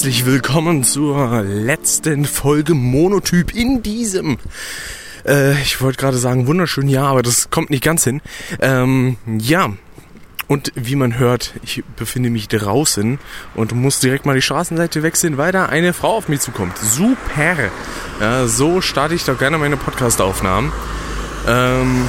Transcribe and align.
Herzlich 0.00 0.24
willkommen 0.24 0.82
zur 0.82 1.42
letzten 1.42 2.24
Folge 2.24 2.72
Monotyp 2.72 3.54
in 3.54 3.82
diesem. 3.82 4.38
Äh, 5.26 5.60
ich 5.60 5.82
wollte 5.82 5.98
gerade 5.98 6.16
sagen 6.16 6.46
wunderschön, 6.46 6.88
ja, 6.88 7.02
aber 7.02 7.22
das 7.22 7.50
kommt 7.50 7.68
nicht 7.68 7.84
ganz 7.84 8.04
hin. 8.04 8.22
Ähm, 8.60 9.18
ja, 9.26 9.68
und 10.48 10.72
wie 10.74 10.96
man 10.96 11.18
hört, 11.18 11.52
ich 11.62 11.84
befinde 11.96 12.30
mich 12.30 12.48
draußen 12.48 13.18
und 13.54 13.74
muss 13.74 14.00
direkt 14.00 14.24
mal 14.24 14.34
die 14.34 14.40
Straßenseite 14.40 15.02
wechseln, 15.02 15.36
weil 15.36 15.52
da 15.52 15.66
eine 15.66 15.92
Frau 15.92 16.16
auf 16.16 16.30
mich 16.30 16.40
zukommt. 16.40 16.78
Super! 16.78 17.68
Ja, 18.22 18.46
so 18.46 18.80
starte 18.80 19.14
ich 19.14 19.24
doch 19.24 19.38
gerne 19.38 19.58
meine 19.58 19.76
Podcast-Aufnahmen. 19.76 20.72
Ähm, 21.46 22.08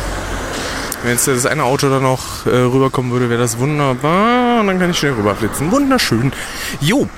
wenn 1.04 1.12
jetzt 1.12 1.28
das 1.28 1.46
eine 1.46 1.66
Auto 1.66 1.90
da 1.90 2.00
noch 2.00 2.46
äh, 2.46 2.52
rüberkommen 2.52 3.12
würde, 3.12 3.30
wäre 3.30 3.42
das 3.42 3.58
wunderbar. 3.58 4.62
Und 4.62 4.68
dann 4.68 4.80
kann 4.80 4.92
ich 4.92 4.98
schnell 4.98 5.14
rüberflitzen. 5.14 5.72
Wunderschön. 5.72 6.32
Jo, 6.80 7.10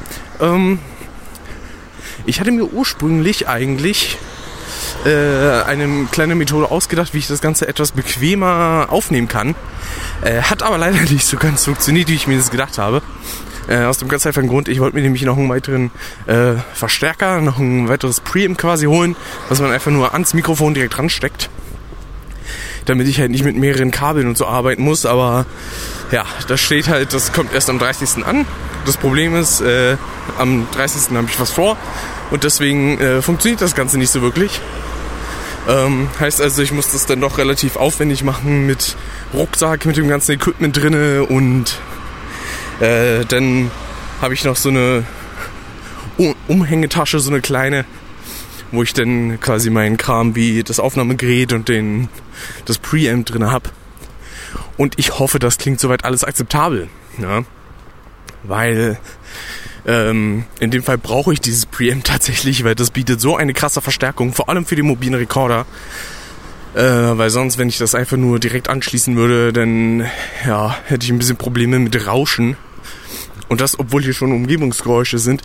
ähm, 0.42 0.80
ich 2.26 2.40
hatte 2.40 2.52
mir 2.52 2.66
ursprünglich 2.66 3.48
eigentlich 3.48 4.18
äh, 5.06 5.64
eine 5.64 6.06
kleine 6.12 6.36
Methode 6.36 6.72
ausgedacht, 6.72 7.14
wie 7.14 7.18
ich 7.20 7.28
das 7.28 7.42
Ganze 7.42 7.68
etwas 7.68 7.92
bequemer 7.92 8.88
aufnehmen 8.90 9.28
kann. 9.28 9.56
Äh, 10.24 10.42
hat 10.42 10.64
aber 10.64 10.78
leider 10.78 11.02
nicht 11.12 11.26
so 11.26 11.38
ganz 11.38 11.66
funktioniert, 11.66 12.10
wie 12.10 12.16
ich 12.16 12.28
mir 12.28 12.38
das 12.38 12.52
gedacht 12.52 12.78
habe. 12.78 13.02
Äh, 13.68 13.84
aus 13.84 13.98
dem 13.98 14.10
ganz 14.10 14.26
einfachen 14.26 14.48
Grund, 14.48 14.68
ich 14.68 14.80
wollte 14.80 14.96
mir 14.96 15.04
nämlich 15.04 15.24
noch 15.24 15.38
einen 15.38 15.50
weiteren 15.50 15.92
äh, 16.28 16.56
Verstärker, 16.74 17.40
noch 17.42 17.60
ein 17.60 17.88
weiteres 17.88 18.20
Preamp 18.20 18.58
quasi 18.58 18.86
holen, 18.86 19.16
was 19.48 19.62
man 19.62 19.72
einfach 19.72 19.92
nur 19.92 20.14
ans 20.14 20.34
Mikrofon 20.34 20.74
direkt 20.74 20.98
ransteckt 20.98 21.50
damit 22.86 23.08
ich 23.08 23.20
halt 23.20 23.32
nicht 23.32 23.44
mit 23.44 23.56
mehreren 23.56 23.92
Kabeln 23.92 24.28
und 24.28 24.38
so 24.38 24.46
arbeiten 24.46 24.84
muss. 24.84 25.06
Aber 25.06 25.46
ja, 26.12 26.26
das 26.48 26.62
steht 26.62 26.88
halt, 26.88 27.14
das 27.14 27.34
kommt 27.34 27.54
erst 27.54 27.70
am 27.70 27.80
30. 27.80 28.26
an. 28.26 28.46
Das 28.86 28.98
Problem 28.98 29.36
ist, 29.36 29.62
äh, 29.62 29.98
am 30.38 30.68
30. 30.74 31.16
habe 31.16 31.28
ich 31.30 31.40
was 31.40 31.52
vor 31.52 31.78
und 32.32 32.44
deswegen 32.44 33.00
äh, 33.00 33.22
funktioniert 33.22 33.62
das 33.62 33.76
Ganze 33.76 33.98
nicht 33.98 34.10
so 34.10 34.22
wirklich. 34.22 34.60
Ähm, 35.68 36.10
heißt 36.20 36.42
also, 36.42 36.62
ich 36.62 36.74
muss 36.74 36.92
das 36.92 37.06
dann 37.06 37.22
doch 37.22 37.38
relativ 37.38 37.78
aufwendig 37.78 38.24
machen 38.24 38.66
mit 38.66 38.98
Rucksack, 39.34 39.86
mit 39.86 39.96
dem 39.96 40.10
ganzen 40.10 40.34
Equipment 40.34 40.76
drinne 40.76 41.24
und 41.24 41.80
äh, 42.82 43.24
dann 43.26 43.72
habe 44.22 44.34
ich 44.34 44.44
noch 44.44 44.58
so 44.58 44.70
eine 44.70 45.06
Umhängetasche, 46.48 47.20
so 47.20 47.30
eine 47.30 47.42
kleine, 47.42 47.86
wo 48.72 48.84
ich 48.84 48.94
dann 48.94 49.40
quasi 49.40 49.70
meinen 49.70 49.98
Kram 49.98 50.36
wie 50.36 50.64
das 50.64 50.80
Aufnahmegerät 50.80 51.54
und 51.54 51.70
den, 51.70 52.10
das 52.66 52.78
Preamp 52.78 53.26
drin 53.26 53.50
habe. 53.50 53.70
Und 54.78 55.00
ich 55.00 55.20
hoffe, 55.20 55.40
das 55.40 55.58
klingt 55.58 55.80
soweit 55.80 56.04
alles 56.04 56.24
akzeptabel. 56.24 56.90
Ja? 57.20 57.44
Weil 58.44 58.98
ähm, 59.86 60.46
in 60.60 60.72
dem 60.72 60.84
Fall 60.84 60.98
brauche 60.98 61.34
ich 61.34 61.40
dieses 61.40 61.66
Preamp 61.66 62.04
tatsächlich, 62.04 62.64
weil 62.64 62.76
das 62.76 62.92
bietet 62.92 63.22
so 63.22 63.36
eine 63.36 63.54
krasse 63.54 63.82
Verstärkung, 63.82 64.34
vor 64.34 64.50
allem 64.50 64.66
für 64.66 64.76
den 64.76 64.86
mobilen 64.86 65.16
Rekorder. 65.16 65.66
Äh, 66.76 66.82
weil 66.82 67.30
sonst, 67.30 67.58
wenn 67.58 67.70
ich 67.70 67.78
das 67.78 67.94
einfach 67.94 68.18
nur 68.18 68.40
direkt 68.40 68.70
anschließen 68.70 69.16
würde, 69.16 69.54
dann 69.54 70.06
ja, 70.46 70.76
hätte 70.86 71.06
ich 71.06 71.12
ein 71.12 71.20
bisschen 71.20 71.38
Probleme 71.38 71.78
mit 71.80 72.08
Rauschen. 72.08 72.58
Und 73.48 73.62
das, 73.62 73.78
obwohl 73.78 74.02
hier 74.02 74.14
schon 74.14 74.32
Umgebungsgeräusche 74.32 75.20
sind 75.20 75.44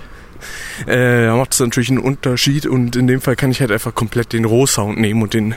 äh, 0.86 1.28
macht 1.30 1.54
es 1.54 1.60
natürlich 1.60 1.90
einen 1.90 1.98
Unterschied 1.98 2.66
und 2.66 2.96
in 2.96 3.06
dem 3.06 3.20
Fall 3.20 3.36
kann 3.36 3.50
ich 3.50 3.60
halt 3.60 3.70
einfach 3.70 3.94
komplett 3.94 4.32
den 4.32 4.44
Rohsound 4.44 4.98
nehmen 4.98 5.22
und 5.22 5.34
den 5.34 5.54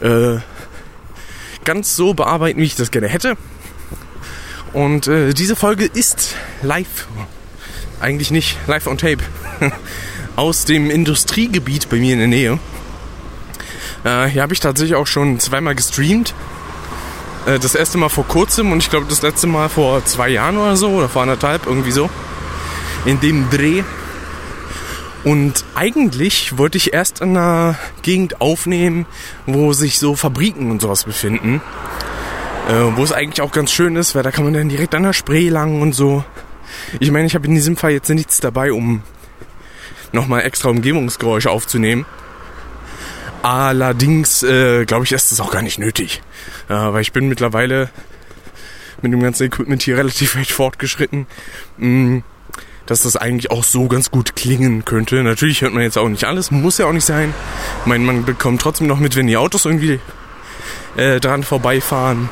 äh, 0.00 0.38
ganz 1.64 1.96
so 1.96 2.14
bearbeiten, 2.14 2.60
wie 2.60 2.64
ich 2.64 2.76
das 2.76 2.90
gerne 2.90 3.08
hätte. 3.08 3.36
Und 4.74 5.06
äh, 5.06 5.32
diese 5.32 5.54
Folge 5.54 5.84
ist 5.84 6.34
live, 6.62 7.06
eigentlich 8.00 8.32
nicht 8.32 8.58
live 8.66 8.88
on 8.88 8.98
tape, 8.98 9.22
aus 10.36 10.64
dem 10.64 10.90
Industriegebiet 10.90 11.88
bei 11.88 11.96
mir 11.96 12.12
in 12.12 12.18
der 12.18 12.28
Nähe. 12.28 12.58
Äh, 14.02 14.26
hier 14.26 14.42
habe 14.42 14.52
ich 14.52 14.58
tatsächlich 14.58 14.96
auch 14.96 15.06
schon 15.06 15.38
zweimal 15.38 15.76
gestreamt. 15.76 16.34
Äh, 17.46 17.60
das 17.60 17.76
erste 17.76 17.98
Mal 17.98 18.08
vor 18.08 18.26
kurzem 18.26 18.72
und 18.72 18.78
ich 18.78 18.90
glaube 18.90 19.06
das 19.08 19.22
letzte 19.22 19.46
Mal 19.46 19.68
vor 19.68 20.04
zwei 20.06 20.28
Jahren 20.28 20.58
oder 20.58 20.76
so 20.76 20.90
oder 20.90 21.08
vor 21.08 21.22
anderthalb, 21.22 21.66
irgendwie 21.66 21.92
so 21.92 22.10
in 23.04 23.20
dem 23.20 23.48
Dreh. 23.50 23.84
Und 25.22 25.64
eigentlich 25.76 26.58
wollte 26.58 26.78
ich 26.78 26.92
erst 26.92 27.20
in 27.20 27.36
einer 27.36 27.78
Gegend 28.02 28.40
aufnehmen, 28.40 29.06
wo 29.46 29.72
sich 29.72 30.00
so 30.00 30.16
Fabriken 30.16 30.72
und 30.72 30.82
sowas 30.82 31.04
befinden. 31.04 31.62
Äh, 32.68 32.96
wo 32.96 33.04
es 33.04 33.12
eigentlich 33.12 33.42
auch 33.42 33.52
ganz 33.52 33.72
schön 33.72 33.96
ist, 33.96 34.14
weil 34.14 34.22
da 34.22 34.30
kann 34.30 34.44
man 34.44 34.54
dann 34.54 34.68
direkt 34.68 34.94
an 34.94 35.02
der 35.02 35.12
Spree 35.12 35.48
lang 35.48 35.82
und 35.82 35.94
so. 35.94 36.24
Ich 36.98 37.10
meine, 37.10 37.26
ich 37.26 37.34
habe 37.34 37.46
in 37.46 37.54
diesem 37.54 37.76
Fall 37.76 37.92
jetzt 37.92 38.08
nichts 38.08 38.40
dabei, 38.40 38.72
um 38.72 39.02
nochmal 40.12 40.42
extra 40.42 40.70
Umgebungsgeräusche 40.70 41.50
aufzunehmen. 41.50 42.06
Allerdings 43.42 44.42
äh, 44.42 44.86
glaube 44.86 45.04
ich, 45.04 45.12
ist 45.12 45.30
das 45.30 45.40
auch 45.40 45.50
gar 45.50 45.60
nicht 45.60 45.78
nötig. 45.78 46.22
Äh, 46.68 46.74
weil 46.74 47.02
ich 47.02 47.12
bin 47.12 47.28
mittlerweile 47.28 47.90
mit 49.02 49.12
dem 49.12 49.20
ganzen 49.20 49.44
Equipment 49.44 49.82
hier 49.82 49.98
relativ 49.98 50.36
weit 50.36 50.50
fortgeschritten. 50.50 51.26
Mh, 51.76 51.88
mm, 51.88 52.22
dass 52.86 53.02
das 53.02 53.16
eigentlich 53.16 53.50
auch 53.50 53.64
so 53.64 53.88
ganz 53.88 54.10
gut 54.10 54.36
klingen 54.36 54.84
könnte. 54.84 55.22
Natürlich 55.22 55.62
hört 55.62 55.72
man 55.72 55.82
jetzt 55.82 55.96
auch 55.96 56.08
nicht 56.08 56.24
alles, 56.24 56.50
muss 56.50 56.78
ja 56.78 56.86
auch 56.86 56.92
nicht 56.92 57.06
sein. 57.06 57.32
Ich 57.80 57.86
meine, 57.86 58.04
man 58.04 58.24
bekommt 58.24 58.60
trotzdem 58.60 58.86
noch 58.86 58.98
mit, 58.98 59.16
wenn 59.16 59.26
die 59.26 59.36
Autos 59.36 59.64
irgendwie 59.64 60.00
äh, 60.96 61.18
dran 61.20 61.42
vorbeifahren. 61.42 62.28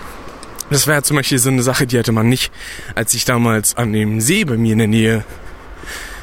Das 0.73 0.87
wäre 0.87 1.03
zum 1.03 1.17
Beispiel 1.17 1.39
so 1.39 1.51
eine 1.51 1.63
Sache, 1.63 1.87
die 1.87 1.99
hatte 1.99 2.13
man 2.13 2.29
nicht, 2.29 2.51
als 2.95 3.13
ich 3.15 3.25
damals 3.25 3.77
an 3.77 3.93
dem 3.93 4.21
See 4.21 4.45
bei 4.45 4.57
mir 4.57 4.73
in 4.73 4.79
der 4.79 4.89
Nähe 4.89 5.25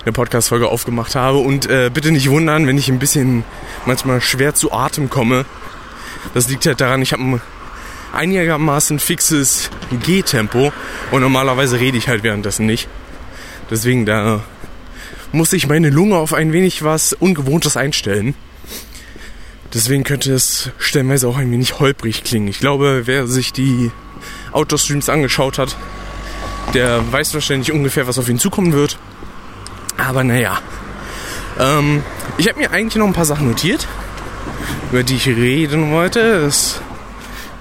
eine 0.03 0.11
Podcast-Folge 0.13 0.67
aufgemacht 0.67 1.15
habe. 1.15 1.37
Und 1.37 1.69
äh, 1.69 1.91
bitte 1.93 2.11
nicht 2.11 2.29
wundern, 2.29 2.65
wenn 2.65 2.77
ich 2.77 2.89
ein 2.89 2.99
bisschen 2.99 3.43
manchmal 3.85 4.21
schwer 4.21 4.55
zu 4.55 4.71
Atem 4.71 5.09
komme. 5.09 5.45
Das 6.33 6.49
liegt 6.49 6.65
halt 6.65 6.81
daran, 6.81 7.01
ich 7.01 7.13
habe 7.13 7.23
ein 7.23 7.41
einigermaßen 8.11 8.97
fixes 8.97 9.69
Gehtempo 10.03 10.73
und 11.11 11.21
normalerweise 11.21 11.79
rede 11.79 11.97
ich 11.97 12.07
halt 12.07 12.23
währenddessen 12.23 12.65
nicht. 12.65 12.87
Deswegen, 13.69 14.07
da 14.07 14.43
muss 15.31 15.53
ich 15.53 15.67
meine 15.67 15.91
Lunge 15.91 16.17
auf 16.17 16.33
ein 16.33 16.53
wenig 16.53 16.83
was 16.83 17.13
Ungewohntes 17.13 17.77
einstellen. 17.77 18.33
Deswegen 19.73 20.03
könnte 20.03 20.33
es 20.33 20.71
stellenweise 20.79 21.27
auch 21.27 21.37
ein 21.37 21.51
wenig 21.51 21.79
holprig 21.79 22.23
klingen. 22.23 22.47
Ich 22.47 22.59
glaube, 22.59 23.03
wer 23.05 23.27
sich 23.27 23.53
die 23.53 23.91
Outdoor-Streams 24.51 25.09
angeschaut 25.09 25.57
hat, 25.57 25.75
der 26.73 27.11
weiß 27.11 27.33
wahrscheinlich 27.33 27.71
ungefähr, 27.71 28.07
was 28.07 28.19
auf 28.19 28.29
ihn 28.29 28.39
zukommen 28.39 28.73
wird. 28.73 28.97
Aber 29.97 30.23
naja. 30.23 30.59
Ähm, 31.59 32.03
ich 32.37 32.47
habe 32.47 32.59
mir 32.59 32.71
eigentlich 32.71 32.95
noch 32.95 33.07
ein 33.07 33.13
paar 33.13 33.25
Sachen 33.25 33.47
notiert, 33.47 33.87
über 34.91 35.03
die 35.03 35.15
ich 35.15 35.27
reden 35.27 35.91
wollte. 35.91 36.41
Das 36.41 36.81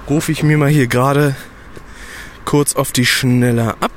rufe 0.08 0.32
ich 0.32 0.42
mir 0.42 0.56
mal 0.56 0.68
hier 0.68 0.86
gerade 0.86 1.34
kurz 2.44 2.76
auf 2.76 2.92
die 2.92 3.06
Schnelle 3.06 3.76
ab. 3.80 3.92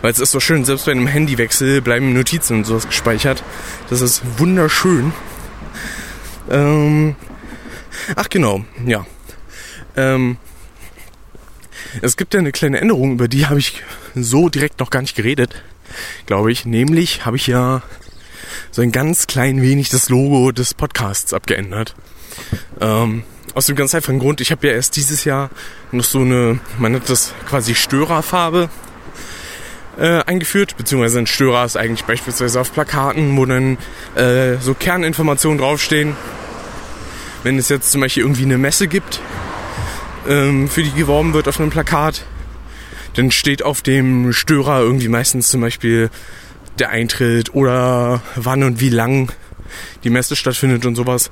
Weil 0.00 0.12
es 0.12 0.20
ist 0.20 0.30
so 0.30 0.40
schön, 0.40 0.64
selbst 0.64 0.86
bei 0.86 0.92
einem 0.92 1.06
Handywechsel 1.06 1.82
bleiben 1.82 2.12
Notizen 2.12 2.58
und 2.58 2.64
sowas 2.64 2.86
gespeichert. 2.86 3.42
Das 3.90 4.00
ist 4.00 4.22
wunderschön. 4.38 5.12
Ähm, 6.50 7.16
ach 8.14 8.28
genau, 8.28 8.64
ja. 8.86 9.04
Ähm, 9.96 10.36
es 12.02 12.16
gibt 12.16 12.34
ja 12.34 12.40
eine 12.40 12.52
kleine 12.52 12.80
Änderung, 12.80 13.12
über 13.12 13.28
die 13.28 13.46
habe 13.46 13.58
ich 13.58 13.82
so 14.14 14.48
direkt 14.48 14.80
noch 14.80 14.90
gar 14.90 15.00
nicht 15.00 15.16
geredet, 15.16 15.62
glaube 16.26 16.52
ich. 16.52 16.64
Nämlich 16.64 17.24
habe 17.24 17.36
ich 17.36 17.46
ja 17.46 17.82
so 18.70 18.82
ein 18.82 18.92
ganz 18.92 19.26
klein 19.26 19.62
wenig 19.62 19.88
das 19.90 20.08
Logo 20.08 20.52
des 20.52 20.74
Podcasts 20.74 21.32
abgeändert. 21.32 21.94
Ähm, 22.80 23.24
aus 23.54 23.66
dem 23.66 23.76
ganz 23.76 23.94
einfachen 23.94 24.18
Grund, 24.18 24.40
ich 24.40 24.50
habe 24.50 24.66
ja 24.66 24.74
erst 24.74 24.96
dieses 24.96 25.24
Jahr 25.24 25.50
noch 25.90 26.04
so 26.04 26.20
eine, 26.20 26.60
man 26.78 26.92
nennt 26.92 27.08
das 27.08 27.34
quasi 27.48 27.74
Störerfarbe 27.74 28.68
äh, 29.98 30.22
eingeführt, 30.24 30.76
beziehungsweise 30.76 31.18
ein 31.18 31.26
Störer 31.26 31.64
ist 31.64 31.76
eigentlich 31.76 32.04
beispielsweise 32.04 32.60
auf 32.60 32.72
Plakaten, 32.72 33.36
wo 33.36 33.46
dann 33.46 33.78
äh, 34.14 34.56
so 34.60 34.74
Kerninformationen 34.74 35.58
draufstehen. 35.58 36.16
Wenn 37.42 37.58
es 37.58 37.68
jetzt 37.68 37.90
zum 37.90 38.00
Beispiel 38.00 38.22
irgendwie 38.22 38.44
eine 38.44 38.58
Messe 38.58 38.88
gibt, 38.88 39.20
ähm, 40.28 40.68
für 40.68 40.82
die 40.82 40.92
geworben 40.92 41.34
wird 41.34 41.48
auf 41.48 41.58
einem 41.58 41.70
Plakat, 41.70 42.24
dann 43.14 43.30
steht 43.30 43.62
auf 43.62 43.82
dem 43.82 44.32
Störer 44.32 44.80
irgendwie 44.80 45.08
meistens 45.08 45.48
zum 45.48 45.60
Beispiel 45.60 46.10
der 46.78 46.90
Eintritt 46.90 47.54
oder 47.54 48.22
wann 48.36 48.62
und 48.62 48.80
wie 48.80 48.90
lang 48.90 49.32
die 50.04 50.10
Messe 50.10 50.36
stattfindet 50.36 50.86
und 50.86 50.94
sowas. 50.94 51.30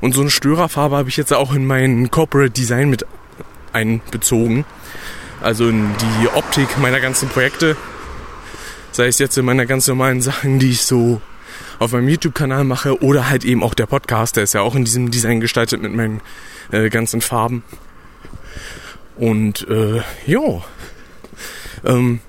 Und 0.00 0.14
so 0.14 0.20
eine 0.20 0.30
Störerfarbe 0.30 0.96
habe 0.96 1.08
ich 1.08 1.16
jetzt 1.16 1.32
auch 1.32 1.52
in 1.52 1.66
mein 1.66 2.10
Corporate 2.10 2.50
Design 2.50 2.88
mit 2.88 3.04
einbezogen 3.72 4.64
also 5.40 5.68
in 5.68 5.90
die 6.00 6.28
Optik 6.28 6.78
meiner 6.78 7.00
ganzen 7.00 7.28
Projekte. 7.28 7.76
Sei 8.92 9.06
es 9.06 9.18
jetzt 9.18 9.38
in 9.38 9.44
meiner 9.44 9.66
ganz 9.66 9.86
normalen 9.86 10.20
Sachen, 10.20 10.58
die 10.58 10.70
ich 10.70 10.82
so 10.82 11.20
auf 11.78 11.92
meinem 11.92 12.08
YouTube-Kanal 12.08 12.64
mache 12.64 13.00
oder 13.02 13.28
halt 13.28 13.44
eben 13.44 13.62
auch 13.62 13.74
der 13.74 13.86
Podcast, 13.86 14.36
der 14.36 14.42
ist 14.42 14.54
ja 14.54 14.62
auch 14.62 14.74
in 14.74 14.84
diesem 14.84 15.10
Design 15.10 15.40
gestaltet 15.40 15.80
mit 15.80 15.94
meinen 15.94 16.20
äh, 16.72 16.88
ganzen 16.90 17.20
Farben. 17.20 17.62
Und 19.16 19.66
äh, 19.68 20.02
jo, 20.26 20.62
Ähm, 21.84 22.20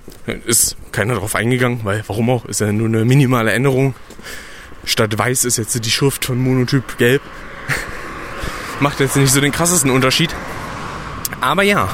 ist 0.46 0.76
keiner 0.92 1.16
darauf 1.16 1.36
eingegangen, 1.36 1.82
weil 1.84 2.04
warum 2.08 2.30
auch, 2.30 2.46
ist 2.46 2.60
ja 2.62 2.72
nur 2.72 2.88
eine 2.88 3.06
minimale 3.06 3.52
Änderung. 3.52 3.96
Statt 4.86 5.18
weiß 5.18 5.46
ist 5.46 5.58
jetzt 5.58 5.84
die 5.84 5.90
Schrift 5.92 6.26
von 6.26 6.38
Monotyp 6.38 6.98
gelb. 6.98 7.22
Macht 8.80 9.00
jetzt 9.00 9.16
nicht 9.16 9.32
so 9.32 9.42
den 9.42 9.52
krassesten 9.52 9.92
Unterschied. 9.92 10.34
Aber 11.42 11.64
ja, 11.64 11.90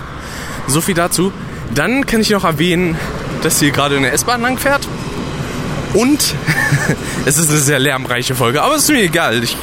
so 0.68 0.82
viel 0.82 0.96
dazu. 0.96 1.32
Dann 1.74 2.06
kann 2.06 2.22
ich 2.22 2.30
noch 2.30 2.44
erwähnen, 2.44 2.98
dass 3.42 3.60
hier 3.60 3.72
gerade 3.72 3.98
eine 3.98 4.12
S-Bahn 4.12 4.42
lang 4.42 4.58
fährt. 4.58 4.88
Und 5.94 6.36
es 7.26 7.38
ist 7.38 7.50
eine 7.50 7.60
sehr 7.60 7.80
lärmreiche 7.80 8.36
Folge, 8.36 8.62
aber 8.62 8.76
es 8.76 8.84
ist 8.84 8.92
mir 8.92 9.02
egal. 9.02 9.44
Ich 9.44 9.56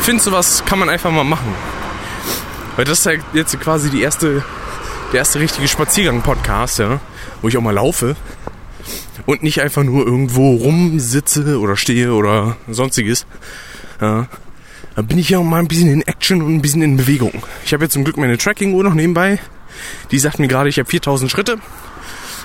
finde, 0.00 0.22
sowas 0.22 0.64
kann 0.64 0.78
man 0.78 0.88
einfach 0.88 1.10
mal 1.10 1.24
machen. 1.24 1.54
Weil 2.76 2.84
das 2.84 3.00
ist 3.00 3.06
ja 3.06 3.12
jetzt 3.32 3.58
quasi 3.60 3.90
die 3.90 4.02
erste, 4.02 4.44
der 5.12 5.18
erste 5.18 5.40
richtige 5.40 5.68
Spaziergang-Podcast, 5.68 6.80
ja, 6.80 7.00
wo 7.40 7.48
ich 7.48 7.56
auch 7.56 7.62
mal 7.62 7.74
laufe 7.74 8.16
und 9.26 9.42
nicht 9.42 9.60
einfach 9.60 9.82
nur 9.84 10.06
irgendwo 10.06 10.54
rumsitze 10.56 11.60
oder 11.60 11.76
stehe 11.76 12.14
oder 12.14 12.56
sonstiges. 12.68 13.26
Ja, 14.00 14.28
da 14.96 15.02
bin 15.02 15.18
ich 15.18 15.28
ja 15.30 15.38
auch 15.38 15.44
mal 15.44 15.58
ein 15.58 15.68
bisschen 15.68 15.90
in 15.90 16.02
Action 16.02 16.42
und 16.42 16.54
ein 16.54 16.62
bisschen 16.62 16.82
in 16.82 16.96
Bewegung. 16.96 17.42
Ich 17.64 17.72
habe 17.72 17.84
jetzt 17.84 17.94
zum 17.94 18.04
Glück 18.04 18.16
meine 18.16 18.38
Tracking-Uhr 18.38 18.84
noch 18.84 18.94
nebenbei. 18.94 19.40
Die 20.10 20.18
sagt 20.18 20.38
mir 20.38 20.48
gerade, 20.48 20.68
ich 20.68 20.78
habe 20.78 20.88
4000 20.88 21.30
Schritte. 21.30 21.58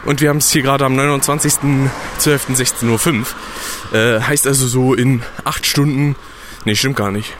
Und 0.05 0.21
wir 0.21 0.29
haben 0.29 0.37
es 0.37 0.49
hier 0.51 0.61
gerade 0.61 0.85
am 0.85 0.97
29.12.16.05 0.97 3.25
Uhr. 3.91 3.97
Äh, 3.97 4.21
heißt 4.21 4.47
also 4.47 4.65
so 4.67 4.93
in 4.93 5.21
8 5.43 5.65
Stunden, 5.65 6.15
nee, 6.65 6.75
stimmt 6.75 6.95
gar 6.95 7.11
nicht. 7.11 7.33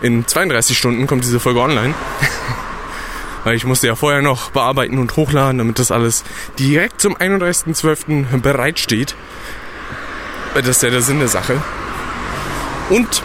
In 0.00 0.26
32 0.26 0.78
Stunden 0.78 1.06
kommt 1.06 1.24
diese 1.24 1.40
Folge 1.40 1.60
online. 1.60 1.94
Weil 3.44 3.56
ich 3.56 3.64
musste 3.64 3.86
ja 3.86 3.94
vorher 3.94 4.22
noch 4.22 4.50
bearbeiten 4.50 4.98
und 4.98 5.16
hochladen, 5.16 5.58
damit 5.58 5.78
das 5.78 5.90
alles 5.90 6.24
direkt 6.58 7.00
zum 7.00 7.16
31.12. 7.16 8.40
bereitsteht. 8.40 9.14
Das 10.54 10.68
ist 10.68 10.82
ja 10.82 10.90
der 10.90 11.02
Sinn 11.02 11.18
der 11.18 11.28
Sache. 11.28 11.60
Und 12.90 13.22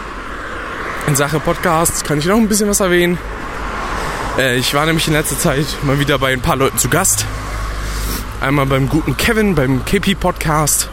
in 1.06 1.16
Sache 1.16 1.40
Podcasts 1.40 2.04
kann 2.04 2.18
ich 2.18 2.26
noch 2.26 2.36
ein 2.36 2.48
bisschen 2.48 2.68
was 2.68 2.80
erwähnen. 2.80 3.18
Äh, 4.38 4.56
ich 4.56 4.74
war 4.74 4.86
nämlich 4.86 5.06
in 5.06 5.14
letzter 5.14 5.38
Zeit 5.38 5.66
mal 5.82 5.98
wieder 6.00 6.18
bei 6.18 6.32
ein 6.32 6.40
paar 6.40 6.56
Leuten 6.56 6.78
zu 6.78 6.88
Gast. 6.88 7.26
Einmal 8.40 8.66
beim 8.66 8.88
guten 8.88 9.16
Kevin, 9.16 9.54
beim 9.54 9.84
KP 9.84 10.14
Podcast. 10.14 10.88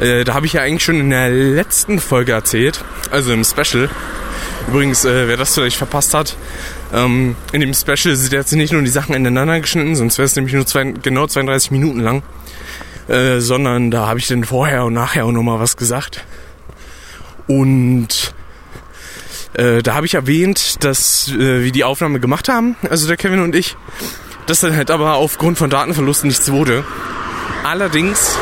Äh, 0.00 0.24
da 0.24 0.34
habe 0.34 0.46
ich 0.46 0.54
ja 0.54 0.62
eigentlich 0.62 0.84
schon 0.84 1.00
in 1.00 1.10
der 1.10 1.30
letzten 1.30 2.00
Folge 2.00 2.32
erzählt, 2.32 2.84
also 3.10 3.32
im 3.32 3.44
Special. 3.44 3.88
Übrigens, 4.68 5.04
äh, 5.04 5.28
wer 5.28 5.36
das 5.36 5.54
vielleicht 5.54 5.76
verpasst 5.76 6.12
hat, 6.12 6.36
ähm, 6.92 7.36
in 7.52 7.60
dem 7.60 7.72
Special 7.72 8.16
sind 8.16 8.32
jetzt 8.32 8.52
nicht 8.52 8.72
nur 8.72 8.82
die 8.82 8.88
Sachen 8.88 9.14
ineinander 9.14 9.60
geschnitten, 9.60 9.94
sonst 9.94 10.18
wäre 10.18 10.26
es 10.26 10.34
nämlich 10.34 10.54
nur 10.54 10.66
zwei, 10.66 10.84
genau 10.84 11.26
32 11.26 11.70
Minuten 11.70 12.00
lang, 12.00 12.22
äh, 13.08 13.38
sondern 13.38 13.90
da 13.90 14.08
habe 14.08 14.18
ich 14.18 14.26
dann 14.26 14.42
vorher 14.42 14.84
und 14.84 14.94
nachher 14.94 15.24
auch 15.24 15.32
nochmal 15.32 15.60
was 15.60 15.76
gesagt. 15.76 16.24
Und 17.46 18.34
äh, 19.54 19.82
da 19.82 19.94
habe 19.94 20.06
ich 20.06 20.14
erwähnt, 20.14 20.82
dass 20.84 21.28
äh, 21.28 21.62
wir 21.62 21.70
die 21.70 21.84
Aufnahme 21.84 22.18
gemacht 22.18 22.48
haben, 22.48 22.76
also 22.90 23.06
der 23.06 23.16
Kevin 23.16 23.40
und 23.40 23.54
ich, 23.54 23.76
dass 24.46 24.60
dann 24.60 24.74
halt 24.74 24.90
aber 24.90 25.14
aufgrund 25.14 25.58
von 25.58 25.70
Datenverlusten 25.70 26.26
nichts 26.26 26.50
wurde. 26.50 26.84
Allerdings 27.62 28.36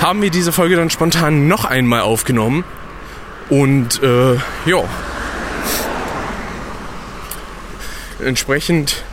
haben 0.00 0.22
wir 0.22 0.30
diese 0.30 0.52
Folge 0.52 0.76
dann 0.76 0.88
spontan 0.88 1.48
noch 1.48 1.66
einmal 1.66 2.00
aufgenommen 2.00 2.64
und 3.50 4.02
äh, 4.02 4.34
ja. 4.66 4.84
Entsprechend 8.24 9.04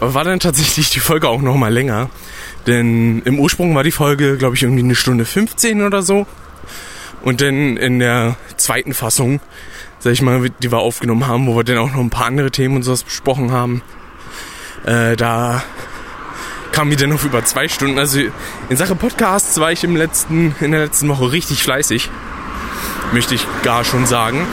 war 0.00 0.24
dann 0.24 0.40
tatsächlich 0.40 0.90
die 0.90 1.00
Folge 1.00 1.28
auch 1.28 1.42
noch 1.42 1.56
mal 1.56 1.72
länger. 1.72 2.10
Denn 2.66 3.22
im 3.24 3.38
Ursprung 3.38 3.74
war 3.74 3.82
die 3.82 3.90
Folge, 3.90 4.36
glaube 4.36 4.56
ich, 4.56 4.62
irgendwie 4.62 4.82
eine 4.82 4.94
Stunde 4.94 5.24
15 5.24 5.82
oder 5.82 6.02
so. 6.02 6.26
Und 7.22 7.40
dann 7.40 7.76
in 7.76 7.98
der 7.98 8.36
zweiten 8.56 8.94
Fassung, 8.94 9.40
sag 9.98 10.12
ich 10.12 10.22
mal, 10.22 10.50
die 10.62 10.72
wir 10.72 10.78
aufgenommen 10.78 11.26
haben, 11.26 11.46
wo 11.46 11.56
wir 11.56 11.64
dann 11.64 11.78
auch 11.78 11.92
noch 11.92 12.00
ein 12.00 12.10
paar 12.10 12.26
andere 12.26 12.50
Themen 12.50 12.76
und 12.76 12.82
sowas 12.82 13.02
besprochen 13.02 13.52
haben, 13.52 13.82
äh, 14.84 15.16
da 15.16 15.62
kam 16.72 16.88
die 16.88 16.96
dann 16.96 17.10
noch 17.10 17.24
über 17.24 17.44
zwei 17.44 17.68
Stunden. 17.68 17.98
Also 17.98 18.20
in 18.68 18.76
Sache 18.76 18.94
Podcasts 18.94 19.58
war 19.60 19.72
ich 19.72 19.84
im 19.84 19.96
letzten, 19.96 20.54
in 20.60 20.72
der 20.72 20.84
letzten 20.84 21.08
Woche 21.08 21.32
richtig 21.32 21.62
fleißig 21.62 22.10
möchte 23.12 23.34
ich 23.34 23.46
gar 23.62 23.84
schon 23.84 24.06
sagen. 24.06 24.46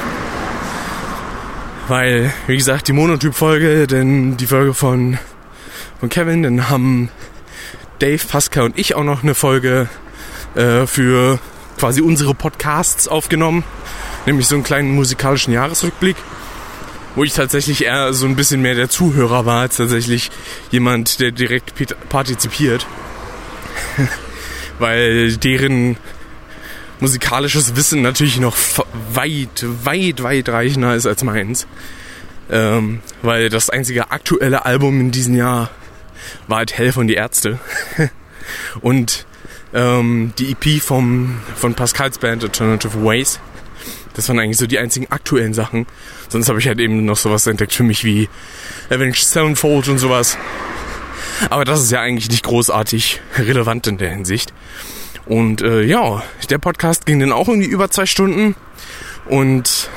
Weil, 1.88 2.33
wie 2.48 2.57
gesagt, 2.57 2.88
die 2.88 2.94
Monotyp-Folge, 2.94 3.88
denn 3.88 4.36
die 4.38 4.48
Folge 4.48 4.74
von, 4.74 5.18
von 6.00 6.09
Kevin, 6.09 6.44
dann 6.44 6.69
haben 6.69 7.09
Dave, 8.00 8.21
Pascal 8.27 8.65
und 8.65 8.77
ich 8.77 8.95
auch 8.95 9.04
noch 9.04 9.24
eine 9.24 9.36
Folge 9.36 9.88
äh, 10.56 10.86
für 10.86 11.39
quasi 11.77 12.01
unsere 12.01 12.33
Podcasts 12.33 13.07
aufgenommen. 13.07 13.63
Nämlich 14.25 14.48
so 14.48 14.56
einen 14.56 14.63
kleinen 14.63 14.95
musikalischen 14.95 15.53
Jahresrückblick. 15.53 16.18
Wo 17.15 17.24
ich 17.24 17.33
tatsächlich 17.33 17.86
eher 17.86 18.13
so 18.13 18.27
ein 18.27 18.36
bisschen 18.36 18.62
mehr 18.62 18.75
der 18.75 18.89
Zuhörer 18.89 19.45
war, 19.45 19.62
als 19.62 19.77
tatsächlich 19.77 20.30
jemand, 20.69 21.19
der 21.19 21.31
direkt 21.31 21.74
partizipiert. 22.10 22.86
Weil 24.80 25.38
deren 25.38 25.98
musikalisches 26.99 27.75
Wissen 27.75 28.01
natürlich 28.01 28.39
noch 28.39 28.55
weit, 29.13 29.65
weit, 29.83 30.23
weit 30.23 30.49
reichender 30.49 30.95
ist 30.95 31.05
als 31.05 31.23
meins. 31.23 31.67
Ähm, 32.49 33.01
weil 33.21 33.49
das 33.49 33.69
einzige 33.69 34.11
aktuelle 34.11 34.65
Album 34.65 35.01
in 35.01 35.11
diesem 35.11 35.35
Jahr 35.35 35.69
war 36.47 36.59
halt 36.59 36.77
Hell 36.77 36.94
von 36.94 37.07
die 37.07 37.15
Ärzte. 37.15 37.59
Und 38.81 39.25
ähm, 39.73 40.33
die 40.39 40.51
EP 40.51 40.81
vom, 40.81 41.39
von 41.55 41.73
Pascals 41.73 42.19
Band 42.19 42.44
Alternative 42.44 43.03
Ways. 43.03 43.39
Das 44.13 44.29
waren 44.29 44.39
eigentlich 44.39 44.57
so 44.57 44.65
die 44.65 44.79
einzigen 44.79 45.11
aktuellen 45.11 45.53
Sachen. 45.53 45.85
Sonst 46.29 46.50
habe 46.50 46.59
ich 46.59 46.67
halt 46.67 46.79
eben 46.79 47.05
noch 47.05 47.17
sowas 47.17 47.45
entdeckt 47.47 47.73
für 47.73 47.83
mich 47.83 48.03
wie 48.03 48.29
Avenged 48.89 49.23
Sevenfold 49.23 49.89
und 49.89 50.00
sowas. 50.00 50.38
Aber 51.50 51.65
das 51.65 51.83
ist 51.83 51.91
ja 51.91 52.01
eigentlich 52.01 52.29
nicht 52.29 52.43
großartig 52.43 53.21
relevant 53.38 53.85
in 53.88 53.97
der 53.97 54.09
Hinsicht. 54.09 54.53
Und 55.27 55.62
äh, 55.62 55.81
ja, 55.81 56.24
der 56.50 56.57
Podcast 56.57 57.06
ging 57.06 57.19
dann 57.19 57.31
auch 57.31 57.48
irgendwie 57.48 57.67
über 57.67 57.89
zwei 57.89 58.05
Stunden. 58.05 58.55
Und 59.25 59.89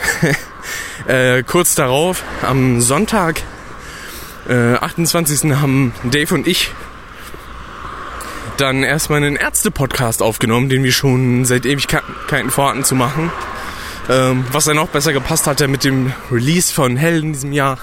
äh, 1.06 1.42
kurz 1.44 1.74
darauf, 1.74 2.24
am 2.42 2.80
Sonntag, 2.80 3.42
äh, 4.48 4.74
28. 4.74 5.52
haben 5.52 5.92
Dave 6.04 6.34
und 6.34 6.48
ich 6.48 6.70
dann 8.56 8.82
erstmal 8.82 9.22
einen 9.22 9.36
Ärzte-Podcast 9.36 10.22
aufgenommen, 10.22 10.68
den 10.68 10.82
wir 10.82 10.92
schon 10.92 11.44
seit 11.44 11.64
Ewigkeiten 11.64 12.50
vorhatten 12.50 12.84
zu 12.84 12.94
machen. 12.94 13.32
Ähm, 14.08 14.44
was 14.50 14.64
dann 14.64 14.78
auch 14.78 14.88
besser 14.88 15.12
gepasst 15.12 15.46
hatte 15.46 15.68
mit 15.68 15.84
dem 15.84 16.12
Release 16.30 16.72
von 16.72 16.96
Hell 16.96 17.22
in 17.22 17.32
diesem 17.32 17.52
Jahr. 17.52 17.78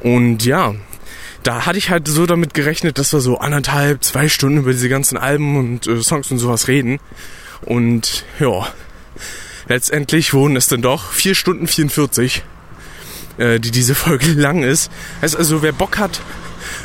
Und 0.00 0.44
ja, 0.44 0.74
da 1.42 1.66
hatte 1.66 1.78
ich 1.78 1.90
halt 1.90 2.06
so 2.06 2.26
damit 2.26 2.54
gerechnet, 2.54 2.98
dass 2.98 3.12
wir 3.12 3.20
so 3.20 3.38
anderthalb, 3.38 4.04
zwei 4.04 4.28
Stunden 4.28 4.58
über 4.58 4.72
diese 4.72 4.88
ganzen 4.88 5.16
Alben 5.18 5.56
und 5.56 5.86
äh, 5.86 6.02
Songs 6.02 6.30
und 6.30 6.38
sowas 6.38 6.68
reden. 6.68 7.00
Und 7.62 8.24
ja, 8.38 8.68
letztendlich 9.68 10.34
wurden 10.34 10.56
es 10.56 10.68
dann 10.68 10.82
doch 10.82 11.12
vier 11.12 11.34
Stunden 11.34 11.66
44, 11.66 12.44
äh, 13.38 13.58
die 13.58 13.70
diese 13.70 13.94
Folge 13.94 14.32
lang 14.32 14.62
ist. 14.62 14.90
Heißt 15.20 15.36
also, 15.36 15.62
wer 15.62 15.72
Bock 15.72 15.98
hat, 15.98 16.20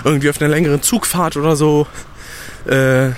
irgendwie 0.03 0.29
auf 0.29 0.41
einer 0.41 0.49
längeren 0.49 0.81
Zugfahrt 0.81 1.37
oder 1.37 1.55
so, 1.55 1.87
äh, 2.65 3.11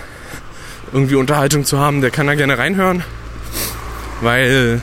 irgendwie 0.91 1.15
Unterhaltung 1.15 1.65
zu 1.65 1.79
haben, 1.79 2.01
der 2.01 2.11
kann 2.11 2.27
da 2.27 2.35
gerne 2.35 2.57
reinhören. 2.57 3.03
Weil 4.21 4.81